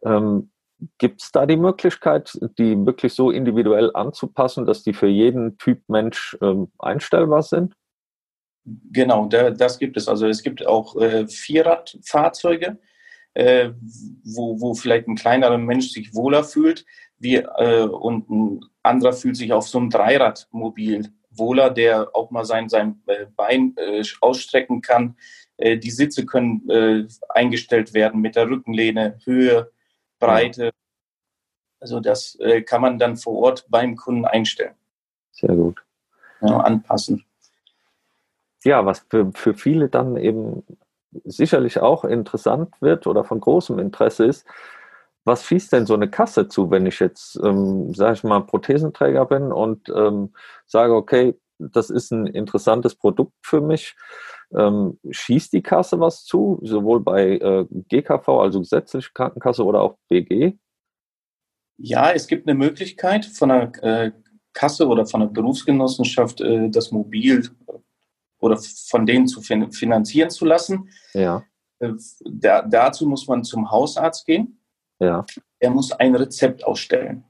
Ähm, 0.04 0.50
Gibt 0.98 1.22
es 1.22 1.30
da 1.30 1.46
die 1.46 1.56
Möglichkeit, 1.56 2.36
die 2.58 2.74
wirklich 2.84 3.14
so 3.14 3.30
individuell 3.30 3.92
anzupassen, 3.94 4.66
dass 4.66 4.82
die 4.82 4.92
für 4.92 5.06
jeden 5.06 5.56
Typ 5.56 5.80
Mensch 5.86 6.36
ähm, 6.42 6.72
einstellbar 6.78 7.42
sind? 7.42 7.74
Genau, 8.64 9.26
das 9.26 9.78
gibt 9.78 9.96
es. 9.96 10.08
Also 10.08 10.26
es 10.26 10.42
gibt 10.42 10.66
auch 10.66 10.96
äh, 10.96 11.28
Vierradfahrzeuge, 11.28 12.78
äh, 13.34 13.70
wo, 14.24 14.60
wo 14.60 14.74
vielleicht 14.74 15.08
ein 15.08 15.16
kleinerer 15.16 15.58
Mensch 15.58 15.90
sich 15.90 16.14
wohler 16.14 16.44
fühlt 16.44 16.84
wie, 17.22 17.36
äh, 17.36 17.84
und 17.86 18.28
ein 18.30 18.60
anderer 18.82 19.12
fühlt 19.12 19.36
sich 19.36 19.52
auf 19.52 19.68
so 19.68 19.78
einem 19.78 19.90
Dreiradmobil 19.90 21.12
wohler, 21.30 21.70
der 21.70 22.14
auch 22.14 22.30
mal 22.30 22.44
sein, 22.44 22.68
sein 22.68 23.00
äh, 23.06 23.26
Bein 23.36 23.74
äh, 23.76 24.02
ausstrecken 24.20 24.82
kann. 24.82 25.16
Äh, 25.56 25.78
die 25.78 25.90
Sitze 25.90 26.26
können 26.26 26.68
äh, 26.68 27.06
eingestellt 27.28 27.94
werden 27.94 28.20
mit 28.20 28.36
der 28.36 28.48
Rückenlehne, 28.48 29.18
Höhe, 29.24 29.70
Breite. 30.18 30.72
Also 31.80 32.00
das 32.00 32.34
äh, 32.40 32.62
kann 32.62 32.82
man 32.82 32.98
dann 32.98 33.16
vor 33.16 33.38
Ort 33.38 33.66
beim 33.68 33.96
Kunden 33.96 34.24
einstellen. 34.24 34.74
Sehr 35.30 35.54
gut. 35.54 35.82
Ja, 36.40 36.58
anpassen. 36.58 37.24
Ja, 38.64 38.84
was 38.84 39.06
für, 39.08 39.30
für 39.32 39.54
viele 39.54 39.88
dann 39.88 40.16
eben 40.16 40.64
sicherlich 41.24 41.80
auch 41.80 42.04
interessant 42.04 42.74
wird 42.80 43.06
oder 43.06 43.24
von 43.24 43.40
großem 43.40 43.78
Interesse 43.78 44.24
ist, 44.24 44.46
was 45.24 45.44
schießt 45.44 45.72
denn 45.72 45.86
so 45.86 45.94
eine 45.94 46.10
Kasse 46.10 46.48
zu, 46.48 46.70
wenn 46.70 46.86
ich 46.86 46.98
jetzt, 46.98 47.38
ähm, 47.44 47.94
sage 47.94 48.14
ich 48.14 48.24
mal, 48.24 48.40
Prothesenträger 48.40 49.26
bin 49.26 49.52
und 49.52 49.88
ähm, 49.94 50.34
sage, 50.66 50.94
okay, 50.94 51.34
das 51.58 51.90
ist 51.90 52.10
ein 52.10 52.26
interessantes 52.26 52.96
Produkt 52.96 53.34
für 53.42 53.60
mich. 53.60 53.94
Ähm, 54.56 54.98
schießt 55.08 55.52
die 55.52 55.62
Kasse 55.62 56.00
was 56.00 56.24
zu, 56.24 56.58
sowohl 56.62 57.00
bei 57.00 57.36
äh, 57.36 57.66
GKV, 57.70 58.28
also 58.28 58.60
gesetzliche 58.60 59.10
Krankenkasse 59.14 59.64
oder 59.64 59.80
auch 59.80 59.96
BG? 60.08 60.54
Ja, 61.78 62.10
es 62.12 62.26
gibt 62.26 62.48
eine 62.48 62.58
Möglichkeit 62.58 63.24
von 63.24 63.50
einer 63.50 63.72
äh, 63.82 64.12
Kasse 64.52 64.86
oder 64.86 65.06
von 65.06 65.22
einer 65.22 65.30
Berufsgenossenschaft 65.30 66.40
äh, 66.40 66.68
das 66.68 66.90
Mobil 66.90 67.48
oder 68.42 68.58
von 68.88 69.06
denen 69.06 69.28
zu 69.28 69.40
fin 69.40 69.70
finanzieren 69.72 70.28
zu 70.28 70.44
lassen. 70.44 70.90
Ja. 71.14 71.44
Äh, 71.78 71.92
da, 72.24 72.62
dazu 72.62 73.06
muss 73.06 73.26
man 73.28 73.44
zum 73.44 73.70
Hausarzt 73.70 74.26
gehen. 74.26 74.58
Ja. 74.98 75.24
Er 75.60 75.70
muss 75.70 75.92
ein 75.92 76.14
Rezept 76.14 76.64
ausstellen. 76.64 77.24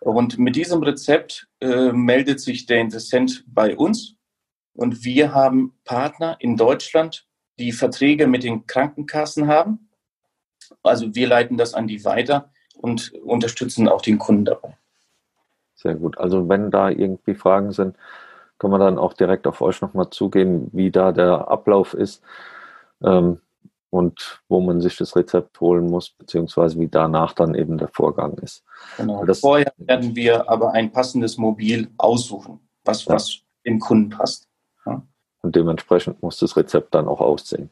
Und 0.00 0.38
mit 0.38 0.54
diesem 0.54 0.82
Rezept 0.82 1.48
äh, 1.60 1.92
meldet 1.92 2.40
sich 2.40 2.66
der 2.66 2.80
Interessent 2.80 3.44
bei 3.48 3.76
uns 3.76 4.16
und 4.74 5.04
wir 5.04 5.34
haben 5.34 5.74
Partner 5.84 6.36
in 6.38 6.56
Deutschland, 6.56 7.26
die 7.58 7.72
Verträge 7.72 8.26
mit 8.26 8.44
den 8.44 8.66
Krankenkassen 8.66 9.48
haben. 9.48 9.90
Also 10.82 11.14
wir 11.14 11.26
leiten 11.26 11.56
das 11.56 11.74
an 11.74 11.88
die 11.88 12.04
weiter 12.04 12.52
und 12.76 13.12
unterstützen 13.14 13.88
auch 13.88 14.02
den 14.02 14.18
Kunden 14.18 14.44
dabei. 14.44 14.76
Sehr 15.74 15.94
gut. 15.94 16.18
Also 16.18 16.48
wenn 16.48 16.70
da 16.70 16.90
irgendwie 16.90 17.34
Fragen 17.34 17.72
sind, 17.72 17.96
kann 18.58 18.70
man 18.70 18.80
dann 18.80 18.98
auch 18.98 19.12
direkt 19.12 19.46
auf 19.46 19.60
euch 19.60 19.80
nochmal 19.80 20.10
zugehen, 20.10 20.68
wie 20.72 20.90
da 20.90 21.12
der 21.12 21.48
Ablauf 21.48 21.94
ist 21.94 22.22
ähm, 23.02 23.40
und 23.90 24.42
wo 24.48 24.60
man 24.60 24.80
sich 24.80 24.96
das 24.96 25.16
Rezept 25.16 25.60
holen 25.60 25.86
muss, 25.86 26.10
beziehungsweise 26.10 26.78
wie 26.78 26.88
danach 26.88 27.32
dann 27.32 27.54
eben 27.54 27.78
der 27.78 27.88
Vorgang 27.88 28.34
ist. 28.38 28.64
Genau. 28.96 29.24
Das, 29.24 29.40
Vorher 29.40 29.72
werden 29.76 30.14
wir 30.14 30.50
aber 30.50 30.72
ein 30.72 30.92
passendes 30.92 31.38
Mobil 31.38 31.88
aussuchen, 31.96 32.60
was, 32.84 33.04
ja. 33.04 33.14
was 33.14 33.40
dem 33.64 33.78
Kunden 33.78 34.10
passt. 34.10 34.48
Ja. 34.84 35.02
Und 35.42 35.56
dementsprechend 35.56 36.22
muss 36.22 36.38
das 36.38 36.56
Rezept 36.56 36.94
dann 36.94 37.08
auch 37.08 37.20
aussehen. 37.20 37.70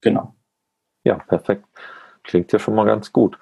Genau. 0.00 0.34
Ja, 1.04 1.16
perfekt. 1.16 1.64
Klingt 2.22 2.52
ja 2.52 2.58
schon 2.58 2.74
mal 2.74 2.84
ganz 2.84 3.12
gut. 3.12 3.38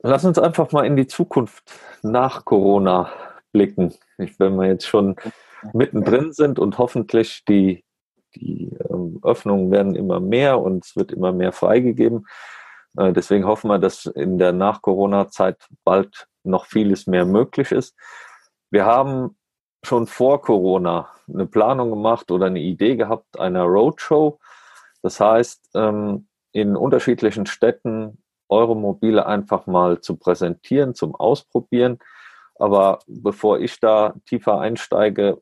Lass 0.00 0.24
uns 0.24 0.38
einfach 0.38 0.72
mal 0.72 0.84
in 0.84 0.96
die 0.96 1.06
Zukunft 1.06 1.64
nach 2.02 2.44
Corona 2.44 3.10
blicken. 3.54 3.94
Wenn 4.18 4.56
wir 4.56 4.66
jetzt 4.66 4.86
schon 4.86 5.16
mittendrin 5.72 6.32
sind 6.32 6.58
und 6.58 6.76
hoffentlich 6.76 7.44
die, 7.48 7.84
die 8.34 8.76
ähm, 8.90 9.20
Öffnungen 9.22 9.70
werden 9.70 9.94
immer 9.94 10.20
mehr 10.20 10.60
und 10.60 10.84
es 10.84 10.96
wird 10.96 11.12
immer 11.12 11.32
mehr 11.32 11.52
freigegeben. 11.52 12.26
Äh, 12.98 13.12
deswegen 13.12 13.46
hoffen 13.46 13.70
wir, 13.70 13.78
dass 13.78 14.06
in 14.06 14.36
der 14.38 14.52
Nach-Corona-Zeit 14.52 15.56
bald 15.84 16.26
noch 16.42 16.66
vieles 16.66 17.06
mehr 17.06 17.24
möglich 17.24 17.72
ist. 17.72 17.96
Wir 18.70 18.84
haben 18.84 19.36
schon 19.84 20.06
vor 20.06 20.42
Corona 20.42 21.08
eine 21.32 21.46
Planung 21.46 21.90
gemacht 21.90 22.30
oder 22.30 22.46
eine 22.46 22.60
Idee 22.60 22.96
gehabt 22.96 23.38
einer 23.38 23.62
Roadshow. 23.62 24.38
Das 25.02 25.20
heißt, 25.20 25.70
ähm, 25.74 26.26
in 26.52 26.76
unterschiedlichen 26.76 27.46
Städten 27.46 28.18
eure 28.48 28.76
Mobile 28.76 29.26
einfach 29.26 29.66
mal 29.66 30.00
zu 30.00 30.16
präsentieren, 30.16 30.94
zum 30.94 31.14
Ausprobieren. 31.14 31.98
Aber 32.56 33.00
bevor 33.06 33.60
ich 33.60 33.80
da 33.80 34.14
tiefer 34.26 34.60
einsteige, 34.60 35.40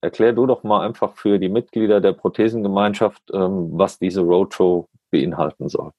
erklär 0.00 0.32
du 0.32 0.46
doch 0.46 0.62
mal 0.64 0.86
einfach 0.86 1.14
für 1.16 1.38
die 1.38 1.48
Mitglieder 1.48 2.00
der 2.00 2.12
Prothesengemeinschaft, 2.12 3.22
ähm, 3.32 3.70
was 3.72 3.98
diese 3.98 4.20
Roadshow 4.20 4.88
beinhalten 5.10 5.68
soll. 5.68 5.92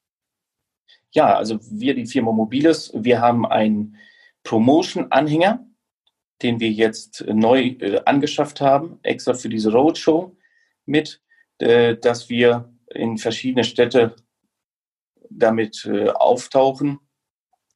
Ja, 1.12 1.36
also 1.36 1.60
wir, 1.72 1.94
die 1.96 2.06
Firma 2.06 2.32
Mobiles, 2.32 2.92
wir 2.96 3.22
haben 3.22 3.46
einen 3.46 3.98
Promotion-Anhänger, 4.44 5.66
den 6.42 6.60
wir 6.60 6.72
jetzt 6.72 7.24
neu 7.28 7.76
äh, 7.80 8.02
angeschafft 8.06 8.62
haben, 8.62 9.00
extra 9.04 9.34
für 9.34 9.50
diese 9.50 9.72
Roadshow 9.72 10.36
mit, 10.86 11.22
äh, 11.60 11.96
dass 11.96 12.30
wir 12.30 12.74
in 12.88 13.18
verschiedene 13.18 13.64
Städte 13.64 14.16
damit 15.30 15.86
äh, 15.86 16.10
auftauchen. 16.10 17.00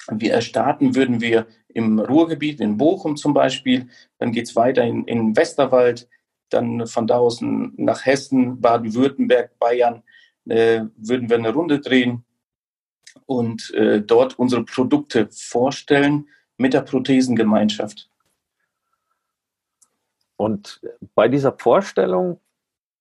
Wir 0.09 0.41
starten 0.41 0.95
würden 0.95 1.21
wir 1.21 1.47
im 1.77 1.99
Ruhrgebiet, 1.99 2.59
in 2.59 2.75
Bochum 2.75 3.17
zum 3.17 3.35
Beispiel, 3.35 3.87
dann 4.17 4.31
geht 4.31 4.47
es 4.47 4.55
weiter 4.55 4.83
in, 4.83 5.05
in 5.05 5.35
Westerwald, 5.37 6.09
dann 6.49 6.87
von 6.87 7.05
da 7.05 7.19
aus 7.19 7.39
nach 7.41 8.03
Hessen, 8.05 8.59
Baden-Württemberg, 8.59 9.59
Bayern, 9.59 10.01
äh, 10.45 10.85
würden 10.95 11.29
wir 11.29 11.37
eine 11.37 11.53
Runde 11.53 11.79
drehen 11.79 12.25
und 13.27 13.71
äh, 13.75 14.01
dort 14.01 14.39
unsere 14.39 14.63
Produkte 14.63 15.27
vorstellen 15.31 16.27
mit 16.57 16.73
der 16.73 16.81
Prothesengemeinschaft. 16.81 18.09
Und 20.35 20.81
bei 21.13 21.27
dieser 21.27 21.51
Vorstellung, 21.51 22.39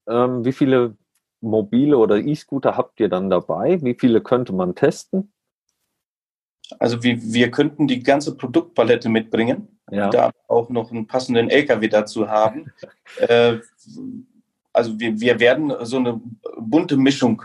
ähm, 0.07 0.45
wie 0.45 0.53
viele 0.53 0.97
mobile 1.41 1.97
oder 1.97 2.19
E-Scooter 2.19 2.77
habt 2.77 3.01
ihr 3.01 3.09
dann 3.09 3.31
dabei? 3.31 3.81
Wie 3.83 3.95
viele 3.95 4.21
könnte 4.21 4.53
man 4.53 4.75
testen? 4.75 5.33
Also 6.79 7.03
wir, 7.03 7.23
wir 7.23 7.51
könnten 7.51 7.87
die 7.87 8.03
ganze 8.03 8.37
Produktpalette 8.37 9.09
mitbringen, 9.09 9.69
ja. 9.91 10.11
da 10.11 10.31
auch 10.49 10.69
noch 10.69 10.91
einen 10.91 11.07
passenden 11.07 11.51
LKW 11.51 11.89
dazu 11.89 12.29
haben. 12.29 12.73
äh, 13.19 13.59
also 14.73 14.99
wir, 14.99 15.21
wir 15.21 15.41
werden 15.41 15.73
so 15.83 15.97
eine 15.97 16.21
bunte 16.59 16.97
Mischung 16.97 17.43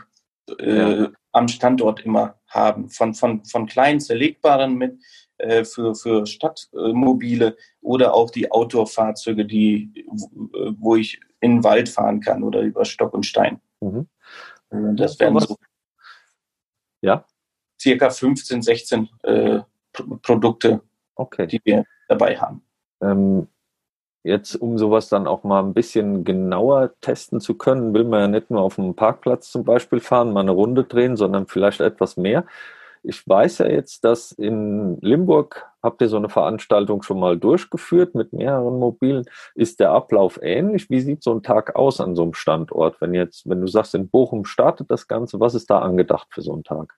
äh, 0.59 1.03
ja. 1.03 1.09
am 1.31 1.47
Standort 1.47 2.01
immer 2.01 2.35
haben, 2.47 2.89
von, 2.89 3.13
von, 3.13 3.45
von 3.45 3.67
kleinen 3.67 3.99
zerlegbaren 3.99 4.75
mit 4.75 4.99
äh, 5.37 5.63
für, 5.63 5.95
für 5.95 6.25
Stadtmobile 6.25 7.55
oder 7.81 8.13
auch 8.13 8.29
die 8.29 8.51
Outdoor-Fahrzeuge, 8.51 9.45
die, 9.45 10.05
wo 10.77 10.95
ich 10.95 11.19
in 11.39 11.57
den 11.57 11.63
Wald 11.63 11.89
fahren 11.89 12.19
kann 12.21 12.43
oder 12.43 12.61
über 12.61 12.85
Stock 12.85 13.13
und 13.13 13.25
Stein. 13.25 13.59
Mhm. 13.79 14.07
Äh, 14.69 14.95
das 14.95 15.19
wären 15.19 15.39
so 15.39 15.57
ja? 17.01 17.25
Circa 17.81 18.09
15, 18.09 18.61
16 18.61 19.09
äh, 19.23 19.59
Produkte, 20.21 20.81
okay. 21.15 21.47
die 21.47 21.61
wir 21.63 21.85
dabei 22.07 22.37
haben. 22.37 22.63
Ähm, 23.01 23.47
jetzt, 24.23 24.55
um 24.55 24.77
sowas 24.77 25.09
dann 25.09 25.27
auch 25.27 25.43
mal 25.43 25.63
ein 25.63 25.73
bisschen 25.73 26.23
genauer 26.23 26.93
testen 27.01 27.39
zu 27.39 27.55
können, 27.55 27.93
will 27.93 28.03
man 28.03 28.19
ja 28.19 28.27
nicht 28.27 28.51
nur 28.51 28.61
auf 28.61 28.75
dem 28.75 28.95
Parkplatz 28.95 29.51
zum 29.51 29.63
Beispiel 29.63 29.99
fahren, 29.99 30.33
mal 30.33 30.41
eine 30.41 30.51
Runde 30.51 30.83
drehen, 30.83 31.15
sondern 31.17 31.47
vielleicht 31.47 31.81
etwas 31.81 32.17
mehr. 32.17 32.45
Ich 33.03 33.27
weiß 33.27 33.59
ja 33.59 33.67
jetzt, 33.67 34.03
dass 34.03 34.31
in 34.31 34.99
Limburg 35.01 35.65
habt 35.81 36.01
ihr 36.01 36.07
so 36.07 36.17
eine 36.17 36.29
Veranstaltung 36.29 37.01
schon 37.01 37.19
mal 37.19 37.35
durchgeführt 37.35 38.13
mit 38.13 38.31
mehreren 38.31 38.77
Mobilen. 38.77 39.25
Ist 39.55 39.79
der 39.79 39.89
Ablauf 39.89 40.39
ähnlich? 40.43 40.91
Wie 40.91 41.01
sieht 41.01 41.23
so 41.23 41.33
ein 41.33 41.41
Tag 41.41 41.75
aus 41.75 41.99
an 41.99 42.15
so 42.15 42.21
einem 42.21 42.35
Standort? 42.35 43.01
Wenn 43.01 43.15
jetzt, 43.15 43.49
wenn 43.49 43.59
du 43.59 43.65
sagst, 43.65 43.95
in 43.95 44.07
Bochum 44.07 44.45
startet 44.45 44.91
das 44.91 45.07
Ganze, 45.07 45.39
was 45.39 45.55
ist 45.55 45.71
da 45.71 45.79
angedacht 45.79 46.27
für 46.29 46.43
so 46.43 46.53
einen 46.53 46.63
Tag? 46.63 46.95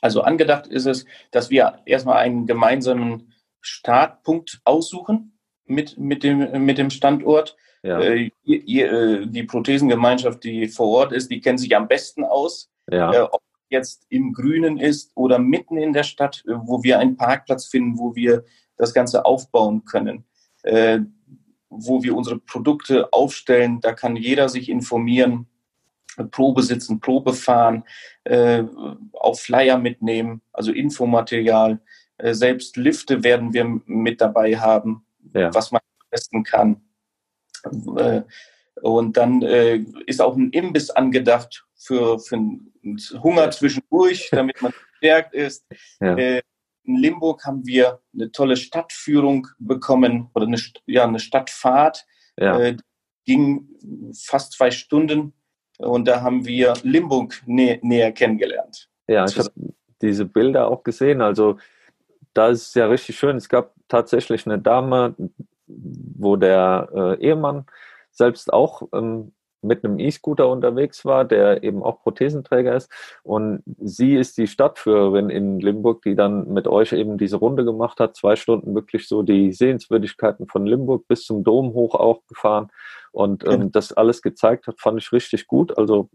Also 0.00 0.22
angedacht 0.22 0.66
ist 0.66 0.86
es, 0.86 1.04
dass 1.30 1.50
wir 1.50 1.80
erstmal 1.84 2.18
einen 2.18 2.46
gemeinsamen 2.46 3.32
Startpunkt 3.60 4.60
aussuchen 4.64 5.38
mit, 5.66 5.98
mit, 5.98 6.22
dem, 6.22 6.64
mit 6.64 6.78
dem 6.78 6.90
Standort. 6.90 7.56
Ja. 7.82 8.00
Äh, 8.00 8.30
ihr, 8.44 8.62
ihr, 8.64 8.92
äh, 8.92 9.26
die 9.26 9.44
Prothesengemeinschaft, 9.44 10.44
die 10.44 10.68
vor 10.68 10.88
Ort 10.88 11.12
ist, 11.12 11.30
die 11.30 11.40
kennt 11.40 11.60
sich 11.60 11.74
am 11.76 11.88
besten 11.88 12.24
aus. 12.24 12.70
Ja. 12.90 13.12
Äh, 13.12 13.22
ob 13.22 13.42
jetzt 13.70 14.04
im 14.08 14.32
Grünen 14.32 14.78
ist 14.78 15.12
oder 15.14 15.38
mitten 15.38 15.76
in 15.76 15.92
der 15.92 16.02
Stadt, 16.02 16.42
äh, 16.46 16.52
wo 16.54 16.82
wir 16.82 16.98
einen 16.98 17.16
Parkplatz 17.16 17.66
finden, 17.66 17.98
wo 17.98 18.14
wir 18.14 18.44
das 18.76 18.92
Ganze 18.92 19.24
aufbauen 19.24 19.84
können, 19.84 20.24
äh, 20.62 21.00
wo 21.68 22.02
wir 22.02 22.16
unsere 22.16 22.38
Produkte 22.38 23.12
aufstellen. 23.12 23.80
Da 23.80 23.92
kann 23.92 24.16
jeder 24.16 24.48
sich 24.48 24.68
informieren, 24.68 25.46
Probe 26.30 26.62
sitzen, 26.62 27.00
Probe 27.00 27.32
fahren, 27.34 27.84
äh, 28.24 28.62
auch 29.12 29.38
Flyer 29.38 29.78
mitnehmen, 29.78 30.42
also 30.52 30.72
Infomaterial. 30.72 31.80
Äh, 32.18 32.34
selbst 32.34 32.76
Lifte 32.76 33.22
werden 33.22 33.52
wir 33.52 33.64
mit 33.86 34.20
dabei 34.20 34.56
haben, 34.56 35.04
ja. 35.34 35.52
was 35.54 35.70
man 35.72 35.80
testen 36.10 36.42
kann. 36.42 36.82
Äh, 37.96 38.22
und 38.82 39.16
dann 39.16 39.42
äh, 39.42 39.84
ist 40.06 40.20
auch 40.20 40.36
ein 40.36 40.50
Imbiss 40.50 40.90
angedacht 40.90 41.66
für, 41.76 42.18
für 42.18 42.36
einen 42.36 42.72
Hunger 43.22 43.50
zwischendurch, 43.50 44.28
damit 44.30 44.60
man 44.62 44.72
gestärkt 44.92 45.34
ist. 45.34 45.64
Ja. 46.00 46.16
Äh, 46.16 46.42
in 46.84 46.96
Limburg 46.96 47.44
haben 47.44 47.66
wir 47.66 48.00
eine 48.14 48.32
tolle 48.32 48.56
Stadtführung 48.56 49.46
bekommen 49.58 50.30
oder 50.34 50.46
eine, 50.46 50.58
ja, 50.86 51.04
eine 51.04 51.20
Stadtfahrt. 51.20 52.06
Ja. 52.36 52.58
Äh, 52.58 52.76
ging 53.26 53.68
fast 54.14 54.52
zwei 54.54 54.70
Stunden 54.70 55.34
und 55.80 56.06
da 56.06 56.22
haben 56.22 56.44
wir 56.46 56.74
Limburg 56.82 57.42
nä 57.46 57.78
näher 57.82 58.12
kennengelernt. 58.12 58.88
Ja, 59.06 59.24
ich 59.24 59.38
habe 59.38 59.50
diese 60.02 60.24
Bilder 60.24 60.68
auch 60.68 60.82
gesehen. 60.82 61.20
Also 61.20 61.58
da 62.34 62.48
ist 62.48 62.74
ja 62.74 62.86
richtig 62.86 63.18
schön. 63.18 63.36
Es 63.36 63.48
gab 63.48 63.74
tatsächlich 63.88 64.46
eine 64.46 64.58
Dame, 64.58 65.14
wo 65.66 66.36
der 66.36 66.88
äh, 66.94 67.26
Ehemann 67.26 67.66
selbst 68.10 68.52
auch 68.52 68.82
ähm, 68.92 69.32
mit 69.62 69.84
einem 69.84 69.98
E-Scooter 69.98 70.48
unterwegs 70.48 71.04
war, 71.04 71.24
der 71.24 71.62
eben 71.62 71.82
auch 71.82 72.02
Prothesenträger 72.02 72.74
ist. 72.74 72.90
Und 73.22 73.62
sie 73.78 74.16
ist 74.16 74.38
die 74.38 74.46
Stadtführerin 74.46 75.30
in 75.30 75.60
Limburg, 75.60 76.02
die 76.02 76.14
dann 76.14 76.48
mit 76.52 76.66
euch 76.66 76.92
eben 76.92 77.18
diese 77.18 77.36
Runde 77.36 77.64
gemacht 77.64 78.00
hat, 78.00 78.16
zwei 78.16 78.36
Stunden 78.36 78.74
wirklich 78.74 79.08
so 79.08 79.22
die 79.22 79.52
Sehenswürdigkeiten 79.52 80.46
von 80.46 80.66
Limburg 80.66 81.06
bis 81.08 81.24
zum 81.24 81.44
Dom 81.44 81.74
hoch 81.74 81.94
auch 81.94 82.26
gefahren 82.26 82.70
und 83.12 83.46
ähm, 83.46 83.72
das 83.72 83.92
alles 83.92 84.22
gezeigt 84.22 84.66
hat, 84.66 84.80
fand 84.80 85.00
ich 85.00 85.12
richtig 85.12 85.46
gut. 85.46 85.76
Also 85.76 86.08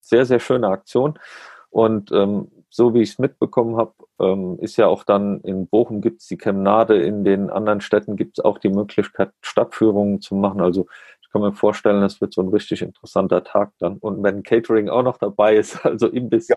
sehr, 0.00 0.24
sehr 0.24 0.40
schöne 0.40 0.68
Aktion. 0.68 1.18
Und 1.70 2.12
ähm, 2.12 2.50
so 2.68 2.94
wie 2.94 3.02
ich 3.02 3.10
es 3.10 3.18
mitbekommen 3.18 3.76
habe, 3.76 3.92
ähm, 4.18 4.58
ist 4.60 4.76
ja 4.76 4.86
auch 4.86 5.04
dann 5.04 5.40
in 5.40 5.66
Bochum 5.66 6.00
gibt 6.00 6.22
es 6.22 6.26
die 6.26 6.38
Chemnade, 6.38 6.96
in 6.96 7.24
den 7.24 7.50
anderen 7.50 7.80
Städten 7.80 8.16
gibt 8.16 8.38
es 8.38 8.44
auch 8.44 8.58
die 8.58 8.70
Möglichkeit, 8.70 9.30
Stadtführungen 9.42 10.20
zu 10.20 10.34
machen. 10.34 10.60
Also 10.60 10.86
kann 11.32 11.42
mir 11.42 11.52
vorstellen, 11.52 12.02
das 12.02 12.20
wird 12.20 12.34
so 12.34 12.42
ein 12.42 12.48
richtig 12.48 12.82
interessanter 12.82 13.42
Tag 13.42 13.72
dann. 13.78 13.98
Und 13.98 14.22
wenn 14.22 14.42
Catering 14.42 14.88
auch 14.88 15.02
noch 15.02 15.18
dabei 15.18 15.56
ist, 15.56 15.76
also 15.84 16.08
Imbiss. 16.08 16.48
Ja. 16.48 16.56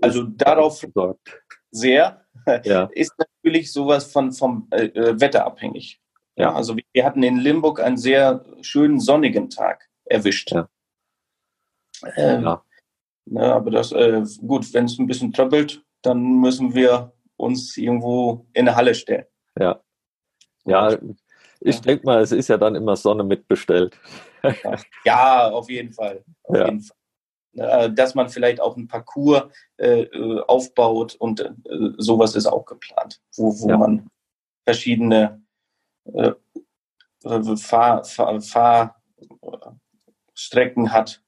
Also 0.00 0.24
darauf 0.24 0.80
gesorgt. 0.80 1.42
sehr. 1.70 2.20
Ja. 2.64 2.90
Ist 2.92 3.14
natürlich 3.16 3.72
sowas 3.72 4.12
von 4.12 4.32
vom 4.32 4.66
äh, 4.70 4.86
äh, 4.86 5.18
Wetter 5.20 5.46
abhängig. 5.46 6.00
Ja. 6.36 6.46
ja. 6.50 6.54
also 6.54 6.76
wir 6.76 7.04
hatten 7.04 7.22
in 7.22 7.38
Limburg 7.38 7.80
einen 7.80 7.96
sehr 7.96 8.44
schönen 8.60 8.98
sonnigen 9.00 9.48
Tag 9.48 9.88
erwischt. 10.04 10.50
Ja. 10.50 10.68
Ähm, 12.16 12.42
ja. 12.42 12.62
Na, 13.26 13.54
aber 13.54 13.70
das, 13.70 13.92
äh, 13.92 14.22
gut, 14.46 14.74
wenn 14.74 14.86
es 14.86 14.98
ein 14.98 15.06
bisschen 15.06 15.32
tröppelt, 15.32 15.82
dann 16.02 16.40
müssen 16.40 16.74
wir 16.74 17.12
uns 17.36 17.76
irgendwo 17.76 18.46
in 18.52 18.68
eine 18.68 18.76
Halle 18.76 18.94
stellen. 18.94 19.24
Ja. 19.58 19.80
Ja, 20.66 20.98
ich 21.64 21.76
ja. 21.76 21.82
denke 21.82 22.06
mal, 22.06 22.20
es 22.20 22.30
ist 22.30 22.48
ja 22.48 22.58
dann 22.58 22.74
immer 22.74 22.94
Sonne 22.96 23.24
mitbestellt. 23.24 23.98
Ja, 25.06 25.50
auf 25.50 25.70
jeden 25.70 25.90
Fall. 25.90 26.22
Auf 26.42 26.56
ja. 26.56 26.66
jeden 26.66 26.82
Fall. 26.82 26.96
Äh, 27.56 27.90
dass 27.90 28.14
man 28.14 28.28
vielleicht 28.28 28.60
auch 28.60 28.76
ein 28.76 28.88
Parcours 28.88 29.44
äh, 29.78 30.02
äh, 30.02 30.42
aufbaut 30.42 31.14
und 31.14 31.40
äh, 31.40 31.52
sowas 31.96 32.34
ist 32.36 32.46
auch 32.46 32.66
geplant, 32.66 33.22
wo, 33.36 33.58
wo 33.58 33.68
ja. 33.70 33.78
man 33.78 34.10
verschiedene 34.64 35.42
äh, 36.12 36.32
Fahr, 37.56 38.04
Fahr, 38.04 38.42
Fahrstrecken 40.34 40.92
hat, 40.92 41.22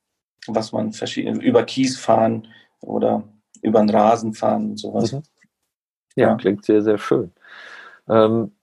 was 0.46 0.72
man 0.72 0.92
verschiedene 0.92 1.42
über 1.42 1.62
Kies 1.62 1.98
fahren 1.98 2.48
oder 2.80 3.22
über 3.62 3.78
den 3.78 3.88
Rasen 3.88 4.34
fahren 4.34 4.70
und 4.70 4.76
sowas. 4.78 5.12
Mhm. 5.12 5.22
Ja, 6.16 6.28
ja, 6.28 6.34
klingt 6.34 6.64
sehr, 6.64 6.82
sehr 6.82 6.98
schön. 6.98 7.32
Ähm, 8.08 8.55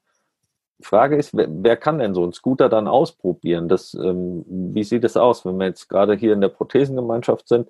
Frage 0.83 1.15
ist, 1.15 1.35
wer, 1.35 1.47
wer, 1.49 1.77
kann 1.77 1.99
denn 1.99 2.13
so 2.13 2.23
einen 2.23 2.33
Scooter 2.33 2.69
dann 2.69 2.87
ausprobieren? 2.87 3.67
Das, 3.67 3.93
ähm, 3.93 4.45
wie 4.47 4.83
sieht 4.83 5.03
es 5.03 5.17
aus, 5.17 5.45
wenn 5.45 5.57
wir 5.57 5.67
jetzt 5.67 5.89
gerade 5.89 6.15
hier 6.15 6.33
in 6.33 6.41
der 6.41 6.49
Prothesengemeinschaft 6.49 7.47
sind? 7.47 7.69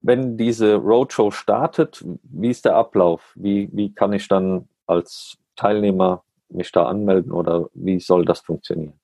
Wenn 0.00 0.36
diese 0.36 0.74
Roadshow 0.74 1.30
startet, 1.30 2.04
wie 2.22 2.50
ist 2.50 2.64
der 2.64 2.76
Ablauf? 2.76 3.32
Wie, 3.34 3.68
wie 3.72 3.94
kann 3.94 4.12
ich 4.12 4.28
dann 4.28 4.68
als 4.86 5.38
Teilnehmer 5.56 6.22
mich 6.48 6.70
da 6.72 6.86
anmelden 6.86 7.32
oder 7.32 7.68
wie 7.74 7.98
soll 8.00 8.24
das 8.24 8.40
funktionieren? 8.40 9.00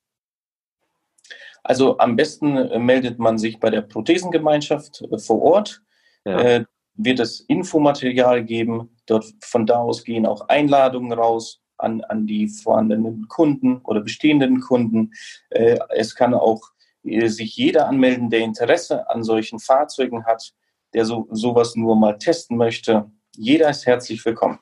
Also 1.63 1.97
am 1.99 2.15
besten 2.15 2.57
äh, 2.57 2.79
meldet 2.79 3.19
man 3.19 3.37
sich 3.37 3.59
bei 3.59 3.69
der 3.69 3.81
Prothesengemeinschaft 3.81 5.01
äh, 5.01 5.17
vor 5.17 5.41
Ort. 5.41 5.81
Ja. 6.25 6.39
Äh, 6.39 6.65
wird 6.95 7.19
es 7.19 7.39
Infomaterial 7.41 8.43
geben. 8.43 8.95
Dort 9.05 9.25
von 9.41 9.65
da 9.65 9.77
aus 9.77 10.03
gehen 10.03 10.25
auch 10.25 10.49
Einladungen 10.49 11.13
raus 11.13 11.61
an, 11.81 12.01
an 12.01 12.27
die 12.27 12.47
vorhandenen 12.47 13.27
Kunden 13.27 13.77
oder 13.83 14.01
bestehenden 14.01 14.61
Kunden. 14.61 15.11
Äh, 15.49 15.77
es 15.89 16.15
kann 16.15 16.33
auch 16.33 16.61
äh, 17.03 17.27
sich 17.27 17.55
jeder 17.55 17.87
anmelden, 17.87 18.29
der 18.29 18.41
Interesse 18.41 19.09
an 19.09 19.23
solchen 19.23 19.59
Fahrzeugen 19.59 20.25
hat, 20.25 20.53
der 20.93 21.05
so 21.05 21.27
sowas 21.31 21.75
nur 21.75 21.95
mal 21.95 22.17
testen 22.17 22.57
möchte. 22.57 23.09
Jeder 23.35 23.69
ist 23.69 23.85
herzlich 23.85 24.23
willkommen. 24.25 24.59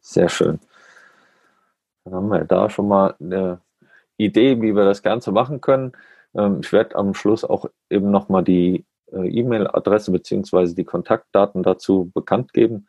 Sehr 0.00 0.28
schön. 0.28 0.60
Dann 2.04 2.14
haben 2.14 2.28
wir 2.28 2.44
da 2.44 2.68
schon 2.68 2.88
mal 2.88 3.14
eine 3.18 3.60
Idee, 4.18 4.60
wie 4.60 4.74
wir 4.74 4.84
das 4.84 5.02
Ganze 5.02 5.32
machen 5.32 5.60
können. 5.60 5.92
Ähm, 6.34 6.60
ich 6.62 6.72
werde 6.72 6.96
am 6.96 7.14
Schluss 7.14 7.44
auch 7.44 7.66
eben 7.90 8.10
nochmal 8.10 8.44
die 8.44 8.84
äh, 9.12 9.28
E-Mail-Adresse 9.28 10.10
beziehungsweise 10.10 10.74
die 10.74 10.84
Kontaktdaten 10.84 11.62
dazu 11.62 12.10
bekannt 12.14 12.52
geben. 12.52 12.86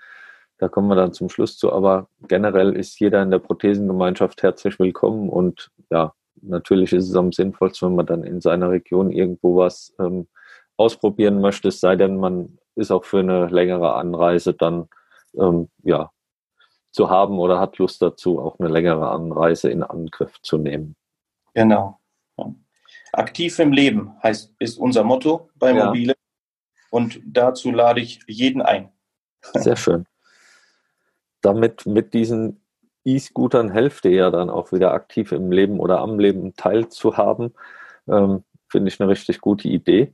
Da 0.58 0.70
kommen 0.70 0.88
wir 0.88 0.96
dann 0.96 1.14
zum 1.14 1.30
Schluss 1.30 1.58
zu. 1.58 1.72
Aber 1.74 2.08
generell 2.28 2.76
ist 2.76 3.00
jeder 3.00 3.22
in 3.22 3.32
der 3.32 3.40
Prothesengemeinschaft 3.40 4.42
herzlich 4.44 4.80
willkommen 4.80 5.30
und 5.30 5.72
ja, 5.90 6.14
natürlich 6.42 6.94
ist 6.94 7.10
es 7.10 7.16
am 7.16 7.32
sinnvollsten, 7.32 7.90
wenn 7.90 7.96
man 7.96 8.06
dann 8.06 8.24
in 8.24 8.42
seiner 8.42 8.70
Region 8.70 9.12
irgendwo 9.12 9.58
was 9.58 9.94
ähm, 10.00 10.28
ausprobieren 10.78 11.42
möchte, 11.42 11.70
es 11.70 11.80
sei 11.80 11.96
denn, 11.96 12.18
man 12.18 12.58
ist 12.76 12.92
auch 12.92 13.06
für 13.06 13.20
eine 13.20 13.48
längere 13.48 13.96
Anreise 13.96 14.54
dann 14.54 14.90
ähm, 15.38 15.70
ja 15.84 16.12
zu 16.92 17.10
haben 17.10 17.40
oder 17.40 17.60
hat 17.60 17.78
Lust 17.78 18.02
dazu, 18.02 18.40
auch 18.40 18.60
eine 18.60 18.70
längere 18.70 19.10
Anreise 19.10 19.70
in 19.70 19.84
Angriff 19.84 20.42
zu 20.42 20.58
nehmen. 20.58 20.96
Genau. 21.54 22.00
Aktiv 23.12 23.60
im 23.60 23.72
Leben 23.72 24.14
heißt, 24.24 24.54
ist 24.60 24.78
unser 24.78 25.04
Motto 25.04 25.50
bei 25.56 25.74
ja. 25.74 25.86
Mobile. 25.86 26.14
Und 26.92 27.20
dazu 27.26 27.72
lade 27.72 28.02
ich 28.02 28.22
jeden 28.28 28.62
ein. 28.62 28.92
Sehr 29.54 29.76
schön. 29.76 30.06
Damit 31.46 31.86
mit 31.86 32.14
diesen 32.14 32.62
E-Scootern 33.06 33.70
helft 33.70 34.06
ihr 34.06 34.12
ja 34.12 34.32
dann 34.32 34.50
auch 34.50 34.72
wieder 34.72 34.94
aktiv 34.94 35.32
im 35.32 35.52
Leben 35.52 35.80
oder 35.80 36.00
am 36.00 36.20
Leben 36.20 36.56
teilzuhaben. 36.56 37.54
Ähm, 38.08 38.44
Finde 38.68 38.90
ich 38.90 39.00
eine 39.00 39.10
richtig 39.10 39.42
gute 39.42 39.68
Idee 39.68 40.14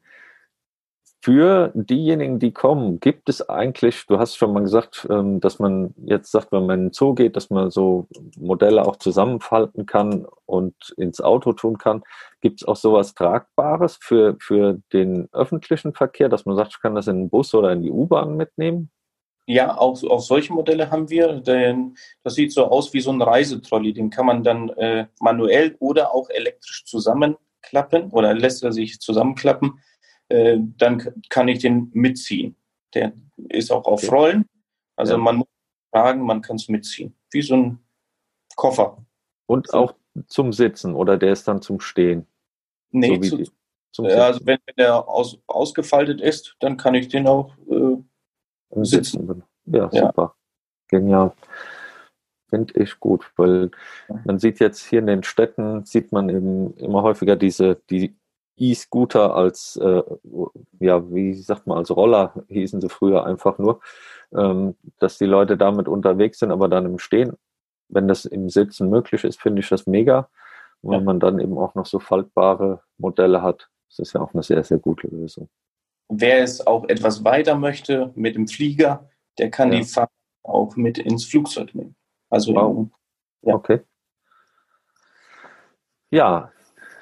für 1.23 1.71
diejenigen, 1.75 2.39
die 2.39 2.51
kommen, 2.51 2.99
gibt 2.99 3.29
es 3.29 3.47
eigentlich, 3.47 4.07
du 4.07 4.17
hast 4.17 4.37
schon 4.37 4.53
mal 4.53 4.63
gesagt, 4.63 5.07
ähm, 5.09 5.39
dass 5.39 5.59
man 5.59 5.93
jetzt 6.03 6.31
sagt, 6.31 6.51
wenn 6.51 6.65
man 6.65 6.79
in 6.79 6.85
den 6.87 6.93
Zoo 6.93 7.13
geht, 7.13 7.35
dass 7.35 7.51
man 7.51 7.69
so 7.69 8.07
Modelle 8.37 8.83
auch 8.85 8.95
zusammenfalten 8.95 9.85
kann 9.85 10.25
und 10.45 10.73
ins 10.97 11.21
Auto 11.21 11.53
tun 11.53 11.77
kann. 11.77 12.03
Gibt 12.41 12.61
es 12.61 12.67
auch 12.67 12.75
sowas 12.75 13.13
Tragbares 13.13 13.99
für, 14.01 14.35
für 14.39 14.79
den 14.93 15.29
öffentlichen 15.31 15.93
Verkehr, 15.93 16.27
dass 16.27 16.45
man 16.45 16.55
sagt, 16.55 16.73
ich 16.73 16.81
kann 16.81 16.95
das 16.95 17.07
in 17.07 17.17
den 17.19 17.29
Bus 17.29 17.53
oder 17.53 17.71
in 17.71 17.83
die 17.83 17.91
U-Bahn 17.91 18.35
mitnehmen? 18.35 18.89
Ja, 19.47 19.77
auch, 19.77 20.01
auch 20.03 20.21
solche 20.21 20.53
Modelle 20.53 20.91
haben 20.91 21.09
wir. 21.09 21.41
Denn 21.41 21.95
das 22.23 22.35
sieht 22.35 22.53
so 22.53 22.65
aus 22.65 22.93
wie 22.93 23.01
so 23.01 23.11
ein 23.11 23.21
Reisetrolley. 23.21 23.93
Den 23.93 24.09
kann 24.09 24.25
man 24.25 24.43
dann 24.43 24.69
äh, 24.69 25.07
manuell 25.19 25.75
oder 25.79 26.13
auch 26.13 26.29
elektrisch 26.29 26.85
zusammenklappen 26.85 28.11
oder 28.11 28.33
lässt 28.33 28.63
er 28.63 28.71
sich 28.71 28.99
zusammenklappen 28.99 29.79
äh, 30.31 30.59
dann 30.77 31.23
kann 31.29 31.47
ich 31.47 31.59
den 31.59 31.91
mitziehen. 31.93 32.55
Der 32.93 33.13
ist 33.49 33.71
auch 33.71 33.85
auf 33.85 34.09
Rollen. 34.11 34.45
Also 34.95 35.13
ja. 35.13 35.17
man 35.17 35.37
muss 35.37 35.47
tragen, 35.91 36.21
man 36.21 36.41
kann 36.41 36.55
es 36.55 36.69
mitziehen. 36.69 37.15
Wie 37.31 37.41
so 37.41 37.55
ein 37.55 37.79
Koffer. 38.55 39.05
Und 39.45 39.73
auch 39.73 39.93
zum 40.27 40.53
Sitzen 40.53 40.95
oder 40.95 41.17
der 41.17 41.33
ist 41.33 41.47
dann 41.47 41.61
zum 41.61 41.79
Stehen? 41.79 42.27
Nee, 42.91 43.19
so 43.21 43.29
zu, 43.29 43.37
die, 43.37 43.49
zum 43.91 44.05
äh, 44.05 44.13
also 44.13 44.39
wenn, 44.45 44.59
wenn 44.65 44.75
der 44.77 45.07
aus, 45.07 45.37
ausgefaltet 45.47 46.21
ist, 46.21 46.55
dann 46.59 46.77
kann 46.77 46.95
ich 46.95 47.09
den 47.09 47.27
auch 47.27 47.53
äh, 47.69 47.97
sitzen. 48.83 49.27
sitzen. 49.27 49.43
Ja, 49.65 49.89
super. 49.91 50.13
Ja. 50.21 50.35
Genial. 50.87 51.31
Finde 52.49 52.73
ich 52.81 52.99
gut, 52.99 53.31
weil 53.37 53.71
man 54.25 54.37
sieht 54.37 54.59
jetzt 54.59 54.85
hier 54.85 54.99
in 54.99 55.07
den 55.07 55.23
Städten, 55.23 55.85
sieht 55.85 56.11
man 56.11 56.27
eben 56.27 56.75
immer 56.75 57.01
häufiger 57.01 57.37
diese, 57.37 57.77
die 57.89 58.13
E-Scooter 58.57 59.33
als, 59.33 59.77
äh, 59.77 60.03
ja, 60.79 61.13
wie 61.13 61.33
sagt 61.33 61.65
man, 61.65 61.77
als 61.77 61.95
Roller 61.95 62.33
hießen 62.49 62.81
sie 62.81 62.89
früher 62.89 63.25
einfach 63.25 63.57
nur, 63.57 63.79
ähm, 64.33 64.75
dass 64.99 65.17
die 65.17 65.25
Leute 65.25 65.55
damit 65.57 65.87
unterwegs 65.87 66.39
sind, 66.39 66.51
aber 66.51 66.67
dann 66.67 66.85
im 66.85 66.99
Stehen, 66.99 67.37
wenn 67.87 68.07
das 68.07 68.25
im 68.25 68.49
Sitzen 68.49 68.89
möglich 68.89 69.23
ist, 69.23 69.39
finde 69.41 69.61
ich 69.61 69.69
das 69.69 69.87
mega. 69.87 70.29
Und 70.81 70.91
wenn 70.91 71.03
man 71.03 71.19
dann 71.19 71.39
eben 71.39 71.57
auch 71.57 71.75
noch 71.75 71.85
so 71.85 71.99
faltbare 71.99 72.81
Modelle 72.97 73.41
hat, 73.41 73.69
das 73.89 73.99
ist 73.99 74.13
ja 74.13 74.21
auch 74.21 74.33
eine 74.33 74.43
sehr, 74.43 74.63
sehr 74.63 74.79
gute 74.79 75.07
Lösung. 75.07 75.49
Wer 76.13 76.43
es 76.43 76.65
auch 76.67 76.89
etwas 76.89 77.23
weiter 77.23 77.55
möchte 77.55 78.11
mit 78.15 78.35
dem 78.35 78.47
Flieger, 78.47 79.09
der 79.37 79.49
kann 79.49 79.71
ja. 79.71 79.79
die 79.79 79.85
Fahrt 79.85 80.11
auch 80.43 80.75
mit 80.75 80.97
ins 80.97 81.23
Flugzeug 81.23 81.73
nehmen. 81.73 81.95
Also 82.29 82.53
wow. 82.53 82.87
ja. 83.43 83.55
Okay. 83.55 83.79
Ja, 86.09 86.51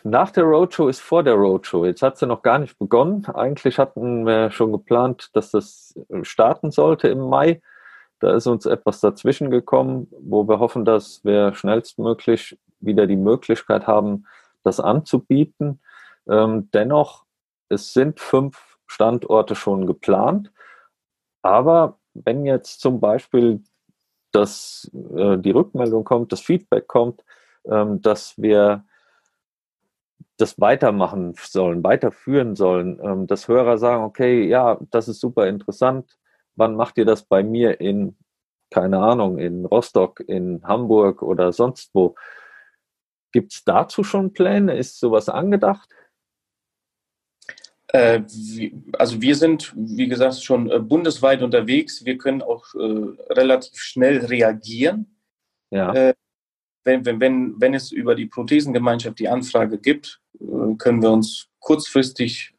nach 0.03 0.29
der 0.29 0.43
Roadshow 0.43 0.87
ist 0.87 1.01
vor 1.01 1.23
der 1.23 1.33
Roadshow. 1.33 1.85
Jetzt 1.85 2.03
hat 2.03 2.17
sie 2.17 2.27
noch 2.27 2.43
gar 2.43 2.59
nicht 2.59 2.77
begonnen. 2.77 3.25
Eigentlich 3.25 3.79
hatten 3.79 4.27
wir 4.27 4.51
schon 4.51 4.71
geplant, 4.71 5.31
dass 5.33 5.49
das 5.49 5.99
starten 6.21 6.69
sollte 6.69 7.07
im 7.07 7.27
Mai. 7.29 7.61
Da 8.19 8.35
ist 8.35 8.45
uns 8.45 8.67
etwas 8.67 8.99
dazwischen 8.99 9.49
gekommen, 9.49 10.07
wo 10.19 10.47
wir 10.47 10.59
hoffen, 10.59 10.85
dass 10.85 11.23
wir 11.23 11.55
schnellstmöglich 11.55 12.59
wieder 12.79 13.07
die 13.07 13.15
Möglichkeit 13.15 13.87
haben, 13.87 14.27
das 14.63 14.79
anzubieten. 14.79 15.81
Ähm, 16.29 16.69
dennoch, 16.73 17.25
es 17.69 17.93
sind 17.93 18.19
fünf 18.19 18.68
Standorte 18.89 19.55
schon 19.55 19.85
geplant. 19.85 20.51
Aber 21.41 21.99
wenn 22.13 22.45
jetzt 22.45 22.81
zum 22.81 22.99
Beispiel 22.99 23.63
das, 24.31 24.89
äh, 25.15 25.37
die 25.37 25.51
Rückmeldung 25.51 26.03
kommt, 26.03 26.31
das 26.31 26.41
Feedback 26.41 26.87
kommt, 26.87 27.23
ähm, 27.65 28.01
dass 28.01 28.37
wir 28.37 28.83
das 30.37 30.59
weitermachen 30.59 31.35
sollen, 31.39 31.83
weiterführen 31.83 32.55
sollen, 32.55 32.99
ähm, 33.03 33.27
dass 33.27 33.47
Hörer 33.47 33.77
sagen, 33.77 34.03
okay, 34.03 34.47
ja, 34.47 34.79
das 34.89 35.07
ist 35.07 35.19
super 35.19 35.47
interessant. 35.47 36.17
Wann 36.55 36.75
macht 36.75 36.97
ihr 36.97 37.05
das 37.05 37.23
bei 37.23 37.43
mir 37.43 37.79
in, 37.79 38.17
keine 38.71 38.99
Ahnung, 38.99 39.37
in 39.37 39.65
Rostock, 39.65 40.21
in 40.21 40.61
Hamburg 40.63 41.21
oder 41.21 41.51
sonst 41.51 41.91
wo? 41.93 42.15
Gibt 43.31 43.53
es 43.53 43.63
dazu 43.63 44.03
schon 44.03 44.33
Pläne? 44.33 44.75
Ist 44.75 44.99
sowas 44.99 45.29
angedacht? 45.29 45.89
Äh, 47.91 48.21
also 48.93 49.21
wir 49.21 49.35
sind, 49.35 49.73
wie 49.75 50.07
gesagt, 50.07 50.43
schon 50.43 50.69
äh, 50.69 50.79
bundesweit 50.79 51.41
unterwegs. 51.41 52.05
Wir 52.05 52.17
können 52.17 52.41
auch 52.41 52.65
äh, 52.75 53.33
relativ 53.33 53.79
schnell 53.79 54.25
reagieren. 54.25 55.17
Ja. 55.71 56.13
Wenn, 56.83 57.05
wenn, 57.05 57.19
wenn, 57.19 57.61
wenn 57.61 57.73
es 57.75 57.91
über 57.91 58.15
die 58.15 58.25
Prothesengemeinschaft 58.25 59.19
die 59.19 59.27
Anfrage 59.27 59.77
gibt, 59.77 60.19
können 60.79 61.01
wir 61.03 61.11
uns 61.11 61.47
kurzfristig 61.59 62.55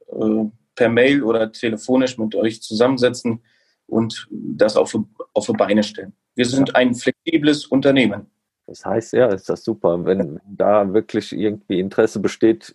per 0.77 0.89
Mail 0.89 1.25
oder 1.25 1.51
telefonisch 1.51 2.19
mit 2.19 2.37
euch 2.37 2.63
zusammensetzen 2.63 3.43
und 3.87 4.29
das 4.31 4.77
auf, 4.77 4.97
auf 5.33 5.47
die 5.47 5.53
Beine 5.55 5.83
stellen. 5.83 6.13
Wir 6.37 6.45
sind 6.45 6.77
ein 6.77 6.95
flexibles 6.95 7.67
Unternehmen. 7.67 8.27
Das 8.67 8.85
heißt, 8.85 9.15
ja, 9.15 9.27
ist 9.27 9.49
das 9.49 9.65
super. 9.65 10.05
Wenn 10.05 10.39
da 10.47 10.93
wirklich 10.93 11.33
irgendwie 11.33 11.81
Interesse 11.81 12.21
besteht, 12.21 12.73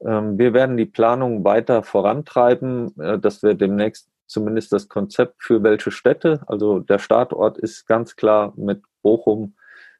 Ähm, 0.00 0.38
wir 0.38 0.52
werden 0.54 0.76
die 0.76 0.86
Planung 0.86 1.44
weiter 1.44 1.82
vorantreiben, 1.82 2.98
äh, 3.00 3.18
dass 3.18 3.42
wir 3.42 3.54
demnächst 3.54 4.10
zumindest 4.26 4.72
das 4.72 4.88
Konzept 4.88 5.42
für 5.42 5.62
welche 5.62 5.90
Städte, 5.90 6.42
also 6.46 6.80
der 6.80 6.98
Startort 6.98 7.58
ist 7.58 7.86
ganz 7.86 8.16
klar 8.16 8.52
mit 8.56 8.82
Bochum 9.02 9.54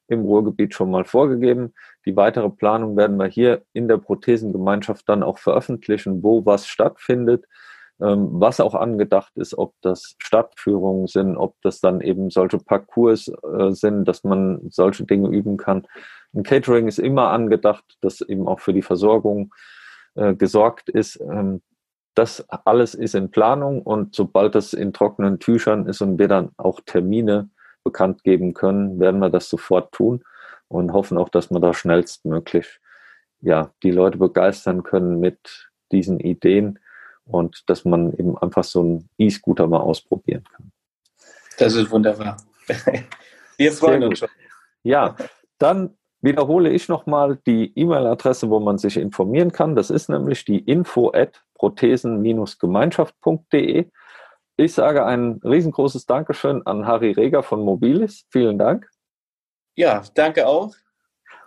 im 0.09 0.23
Ruhrgebiet 0.23 0.75
schon 0.75 0.91
mal 0.91 1.05
vorgegeben. 1.05 1.75
Die 2.07 2.17
weitere 2.17 2.51
Planung 2.51 2.97
werden 2.97 3.17
wir 3.17 3.27
hier 3.27 3.65
in 3.73 3.89
der 3.89 3.99
Prothesengemeinschaft 3.99 5.09
dann 5.09 5.23
auch 5.23 5.39
veröffentlichen, 5.39 6.23
wo 6.23 6.45
was 6.45 6.67
stattfindet. 6.67 7.47
Ähm, 8.05 8.29
was 8.33 8.61
auch 8.61 8.75
angedacht 8.75 9.33
ist, 9.37 9.57
ob 9.57 9.73
das 9.81 10.15
Stadtführungen 10.19 11.07
sind, 11.07 11.37
ob 11.37 11.57
das 11.63 11.81
dann 11.81 12.01
eben 12.01 12.29
solche 12.29 12.59
Parcours 12.59 13.29
äh, 13.29 13.71
sind, 13.71 14.05
dass 14.05 14.25
man 14.25 14.61
solche 14.69 15.05
Dinge 15.05 15.29
üben 15.29 15.57
kann. 15.57 15.87
Ein 16.35 16.43
Catering 16.43 16.87
ist 16.87 16.99
immer 16.99 17.31
angedacht, 17.31 17.85
dass 18.01 18.21
eben 18.21 18.47
auch 18.47 18.61
für 18.61 18.75
die 18.75 18.83
Versorgung 18.83 19.55
äh, 20.17 20.35
gesorgt 20.35 20.91
ist. 20.91 21.19
Ähm, 21.21 21.63
das 22.15 22.45
alles 22.49 22.95
ist 22.95 23.15
in 23.15 23.31
Planung 23.31 23.81
und 23.83 24.15
sobald 24.15 24.55
das 24.55 24.73
in 24.75 24.93
trockenen 24.93 25.39
Tüchern 25.39 25.87
ist 25.87 26.01
und 26.03 26.19
wir 26.19 26.29
dann 26.29 26.51
auch 26.59 26.81
Termine 26.85 27.49
bekannt 27.85 28.23
geben 28.23 28.55
können, 28.55 29.01
werden 29.01 29.21
wir 29.21 29.31
das 29.31 29.49
sofort 29.49 29.93
tun 29.93 30.23
und 30.69 30.93
hoffen 30.93 31.17
auch, 31.17 31.29
dass 31.29 31.51
wir 31.51 31.61
da 31.61 31.73
schnellstmöglich 31.73 32.81
ja, 33.41 33.71
die 33.83 33.91
Leute 33.91 34.19
begeistern 34.19 34.83
können 34.83 35.21
mit 35.21 35.71
diesen 35.91 36.21
Ideen 36.21 36.79
und 37.27 37.69
dass 37.69 37.85
man 37.85 38.13
eben 38.15 38.39
einfach 38.39 38.65
so 38.65 38.81
einen 38.81 39.09
E-Scooter 39.19 39.67
mal 39.67 39.81
ausprobieren 39.81 40.45
kann. 40.45 40.73
Das 41.59 41.75
ist 41.75 41.91
wunderbar. 41.91 42.39
Wir 43.57 43.73
freuen 43.73 44.05
uns 44.05 44.19
schon. 44.19 44.29
Ja, 44.83 45.17
dann 45.59 45.97
wiederhole 46.21 46.71
ich 46.71 46.89
nochmal 46.89 47.39
die 47.47 47.73
E-Mail-Adresse, 47.79 48.51
wo 48.51 48.61
man 48.61 48.79
sich 48.79 48.97
informieren 48.97 49.53
kann. 49.53 49.77
Das 49.77 49.91
ist 49.91 50.09
nämlich 50.09 50.45
die 50.45 50.59
info 50.59 51.13
at 51.13 51.45
prothesen-gemeinschaft.de. 51.55 53.91
Ich 54.57 54.73
sage 54.73 55.05
ein 55.05 55.41
riesengroßes 55.45 56.07
Dankeschön 56.07 56.65
an 56.67 56.87
Harry 56.87 57.11
Reger 57.13 57.43
von 57.43 57.65
Mobilis. 57.65 58.25
Vielen 58.31 58.59
Dank. 58.59 58.89
Ja, 59.77 60.03
danke 60.15 60.47
auch. 60.47 60.73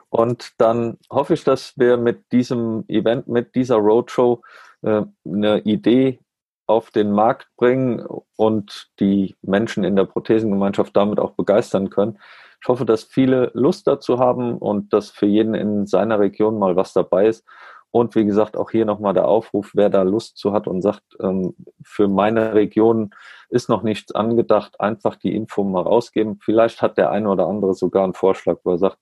Und 0.10 0.54
dann 0.58 0.98
hoffe 1.10 1.34
ich, 1.34 1.44
dass 1.44 1.78
wir 1.78 1.98
mit 1.98 2.32
diesem 2.32 2.86
Event, 2.88 3.28
mit 3.28 3.56
dieser 3.56 3.76
Roadshow 3.76 4.42
äh, 4.82 5.04
eine 5.26 5.60
Idee 5.62 6.20
auf 6.66 6.92
den 6.92 7.12
Markt 7.12 7.48
bringen 7.58 8.06
und 8.36 8.90
die 9.00 9.36
Menschen 9.42 9.84
in 9.84 9.96
der 9.96 10.06
Prothesengemeinschaft 10.06 10.96
damit 10.96 11.20
auch 11.20 11.32
begeistern 11.32 11.90
können. 11.90 12.20
Ich 12.62 12.68
hoffe, 12.68 12.86
dass 12.86 13.04
viele 13.04 13.52
Lust 13.54 13.88
dazu 13.88 14.20
haben 14.20 14.58
und 14.58 14.92
dass 14.92 15.10
für 15.10 15.28
jeden 15.28 15.54
in 15.54 15.88
seiner 15.88 16.20
Region 16.20 16.60
mal 16.60 16.76
was 16.76 16.94
dabei 16.94 17.28
ist. 17.28 17.46
Und 17.92 18.16
wie 18.16 18.26
gesagt, 18.26 18.58
auch 18.58 18.70
hier 18.70 18.86
nochmal 18.86 19.14
der 19.14 19.28
Aufruf, 19.28 19.72
wer 19.74 19.90
da 19.90 20.02
Lust 20.02 20.38
zu 20.38 20.52
hat 20.52 20.68
und 20.68 20.82
sagt, 20.82 21.04
ähm, 21.22 21.56
für 21.82 22.08
meine 22.08 22.54
Region 22.54 23.12
ist 23.50 23.70
noch 23.70 23.82
nichts 23.82 24.14
angedacht, 24.14 24.80
einfach 24.80 25.16
die 25.16 25.36
Info 25.36 25.64
mal 25.64 25.84
rausgeben. 25.84 26.40
Vielleicht 26.44 26.82
hat 26.82 26.98
der 26.98 27.12
eine 27.12 27.30
oder 27.30 27.48
andere 27.48 27.74
sogar 27.74 28.04
einen 28.04 28.14
Vorschlag, 28.14 28.58
wo 28.64 28.72
er 28.72 28.78
sagt, 28.78 29.00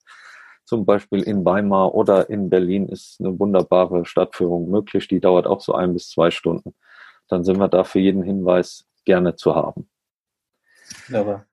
zum 0.65 0.86
Beispiel 0.86 1.21
in 1.23 1.45
Weimar 1.45 1.93
oder 1.93 2.30
in 2.30 2.49
Berlin 2.49 2.89
ist 2.89 3.19
eine 3.19 3.39
wunderbare 3.39 4.06
Stadtführung 4.06 4.69
möglich. 4.69 5.08
Die 5.08 5.19
dauert 5.19 5.47
auch 5.47 5.62
so 5.62 5.73
ein 5.73 5.93
bis 5.93 6.10
zwei 6.10 6.32
Stunden. 6.32 6.75
Dann 7.28 7.43
sind 7.43 7.60
wir 7.60 7.67
da 7.67 7.84
für 7.84 7.99
jeden 7.99 8.23
Hinweis 8.23 8.86
gerne 9.06 9.36
zu 9.36 9.56
haben. 9.56 9.89
Wunderbar. 11.08 11.45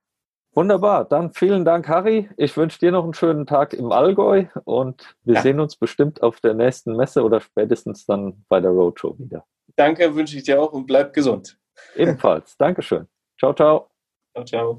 Wunderbar. 0.55 1.05
Dann 1.07 1.33
vielen 1.33 1.65
Dank, 1.65 1.89
Harry. 1.89 2.29
Ich 2.37 2.57
wünsche 2.57 2.79
dir 2.79 2.93
noch 2.93 3.05
einen 3.05 3.15
schönen 3.15 3.47
Tag 3.47 3.73
im 3.73 3.91
Allgäu 3.91 4.47
und 4.65 5.17
wir 5.25 5.37
ja. 5.37 5.43
sehen 5.43 5.61
uns 5.61 5.77
bestimmt 5.77 6.23
auf 6.23 6.41
der 6.41 6.55
nächsten 6.55 6.95
Messe 6.97 7.23
oder 7.23 7.41
spätestens 7.41 8.05
dann 8.05 8.45
bei 8.49 8.61
der 8.61 8.71
Roadshow 8.71 9.19
wieder. 9.19 9.47
Danke, 9.77 10.15
wünsche 10.15 10.37
ich 10.37 10.45
dir 10.45 10.61
auch 10.61 10.73
und 10.73 10.87
bleib 10.87 11.15
gesund. 11.15 11.59
Ebenfalls. 11.97 12.57
Dankeschön. 12.59 13.09
Ciao, 13.39 13.55
ciao. 13.55 13.89
Ciao, 14.35 14.45
ciao. 14.45 14.79